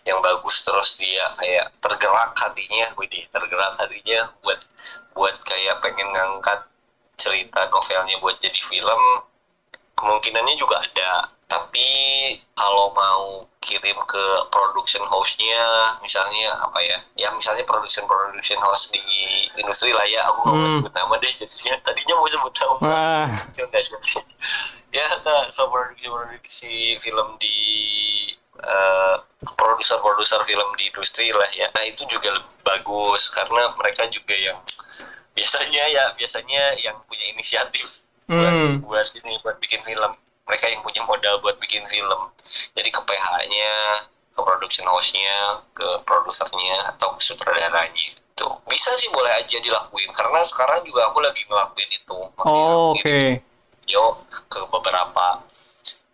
yang 0.05 0.19
bagus 0.21 0.61
terus 0.61 1.01
dia 1.01 1.25
kayak 1.41 1.73
tergerak 1.81 2.37
hatinya, 2.37 2.87
widih 3.01 3.25
tergerak 3.33 3.73
hatinya 3.81 4.29
buat 4.45 4.61
buat 5.17 5.37
kayak 5.49 5.81
pengen 5.81 6.13
ngangkat 6.13 6.69
cerita 7.19 7.67
novelnya 7.73 8.21
buat 8.23 8.37
jadi 8.39 8.61
film 8.69 9.03
kemungkinannya 9.99 10.55
juga 10.55 10.79
ada 10.79 11.27
tapi 11.51 11.89
kalau 12.55 12.95
mau 12.95 13.48
kirim 13.59 13.99
ke 14.07 14.25
production 14.55 15.03
house-nya 15.11 15.65
misalnya 15.99 16.55
apa 16.63 16.79
ya 16.79 16.99
ya 17.19 17.29
misalnya 17.35 17.67
production 17.67 18.07
production 18.07 18.59
house 18.63 18.87
di 18.95 19.03
industri 19.59 19.91
lah 19.91 20.07
ya 20.07 20.23
aku 20.31 20.47
nggak 20.47 20.55
hmm. 20.55 20.63
mau 20.63 20.75
sebut 20.79 20.95
nama 20.95 21.15
deh 21.19 21.33
jadinya 21.43 21.75
tadinya 21.83 22.15
mau 22.15 22.29
sebut 22.31 22.55
nama 22.55 22.77
ah. 22.87 23.27
cuma 23.51 23.67
ya 24.97 25.05
ke 25.21 25.35
so 25.51 25.67
produksi 25.69 26.07
produksi 26.07 26.75
film 27.03 27.29
di 27.43 27.59
uh, 28.63 29.21
produser-produser 29.59 30.41
film 30.47 30.69
di 30.79 30.89
industri 30.89 31.35
lah 31.35 31.51
ya 31.53 31.67
nah 31.75 31.83
itu 31.83 32.07
juga 32.07 32.39
lebih 32.39 32.55
bagus 32.63 33.29
karena 33.35 33.75
mereka 33.75 34.07
juga 34.09 34.39
yang 34.39 34.59
biasanya 35.35 35.85
ya 35.91 36.05
biasanya 36.15 36.63
yang 36.83 36.97
punya 37.11 37.27
inisiatif 37.35 38.07
hmm. 38.31 38.83
buat 38.87 38.87
buat 38.87 39.07
ini 39.19 39.35
buat 39.43 39.57
bikin 39.59 39.83
film 39.83 40.15
mereka 40.49 40.65
yang 40.73 40.81
punya 40.81 41.05
modal 41.05 41.39
buat 41.45 41.61
bikin 41.61 41.85
film. 41.87 42.33
Jadi 42.73 42.89
ke 42.89 43.01
PH-nya 43.05 43.73
ke 44.33 44.41
production 44.41 44.87
house-nya 44.87 45.61
ke 45.75 45.89
produsernya 46.07 46.95
atau 46.95 47.19
ke 47.19 47.21
sutradaranya 47.27 47.91
itu 48.15 48.49
bisa 48.71 48.95
sih 48.95 49.11
boleh 49.11 49.35
aja 49.35 49.59
dilakuin 49.59 50.15
karena 50.15 50.39
sekarang 50.47 50.79
juga 50.87 51.11
aku 51.11 51.19
lagi 51.19 51.43
ngelakuin 51.51 51.91
itu. 51.91 52.19
Oh, 52.47 52.95
oke. 52.95 53.03
okay. 53.03 53.43
yo 53.91 54.23
ke 54.31 54.63
beberapa 54.71 55.43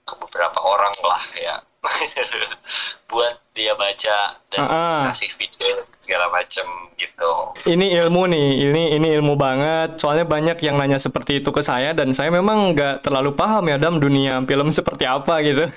ke 0.08 0.14
beberapa 0.16 0.58
orang 0.64 0.94
lah 1.04 1.22
ya 1.36 1.54
buat 3.10 3.34
dia 3.54 3.72
baca 3.78 4.40
dan 4.50 4.58
uh 4.58 4.66
-uh. 4.66 5.00
kasih 5.10 5.30
video 5.38 5.86
segala 6.04 6.28
macam 6.28 6.66
gitu. 7.00 7.32
Ini 7.64 8.04
ilmu 8.04 8.28
nih, 8.28 8.48
ini 8.68 8.82
ini 8.98 9.08
ilmu 9.16 9.40
banget. 9.40 9.96
Soalnya 9.96 10.28
banyak 10.28 10.60
yang 10.60 10.76
nanya 10.76 11.00
seperti 11.00 11.40
itu 11.40 11.48
ke 11.54 11.64
saya 11.64 11.96
dan 11.96 12.12
saya 12.12 12.28
memang 12.28 12.76
nggak 12.76 13.06
terlalu 13.06 13.32
paham 13.32 13.70
ya 13.72 13.80
dalam 13.80 14.02
dunia 14.02 14.44
film 14.44 14.68
seperti 14.78 15.08
apa 15.08 15.40
gitu. 15.40 15.64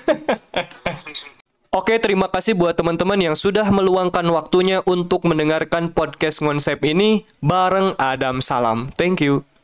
Oke, 1.68 2.00
terima 2.00 2.32
kasih 2.32 2.56
buat 2.56 2.80
teman-teman 2.80 3.20
yang 3.20 3.36
sudah 3.36 3.68
meluangkan 3.68 4.24
waktunya 4.32 4.80
untuk 4.88 5.28
mendengarkan 5.28 5.92
podcast 5.92 6.40
konsep 6.40 6.80
ini 6.80 7.28
bareng 7.44 7.92
Adam 8.00 8.40
Salam. 8.40 8.88
Thank 8.96 9.20
you. 9.20 9.47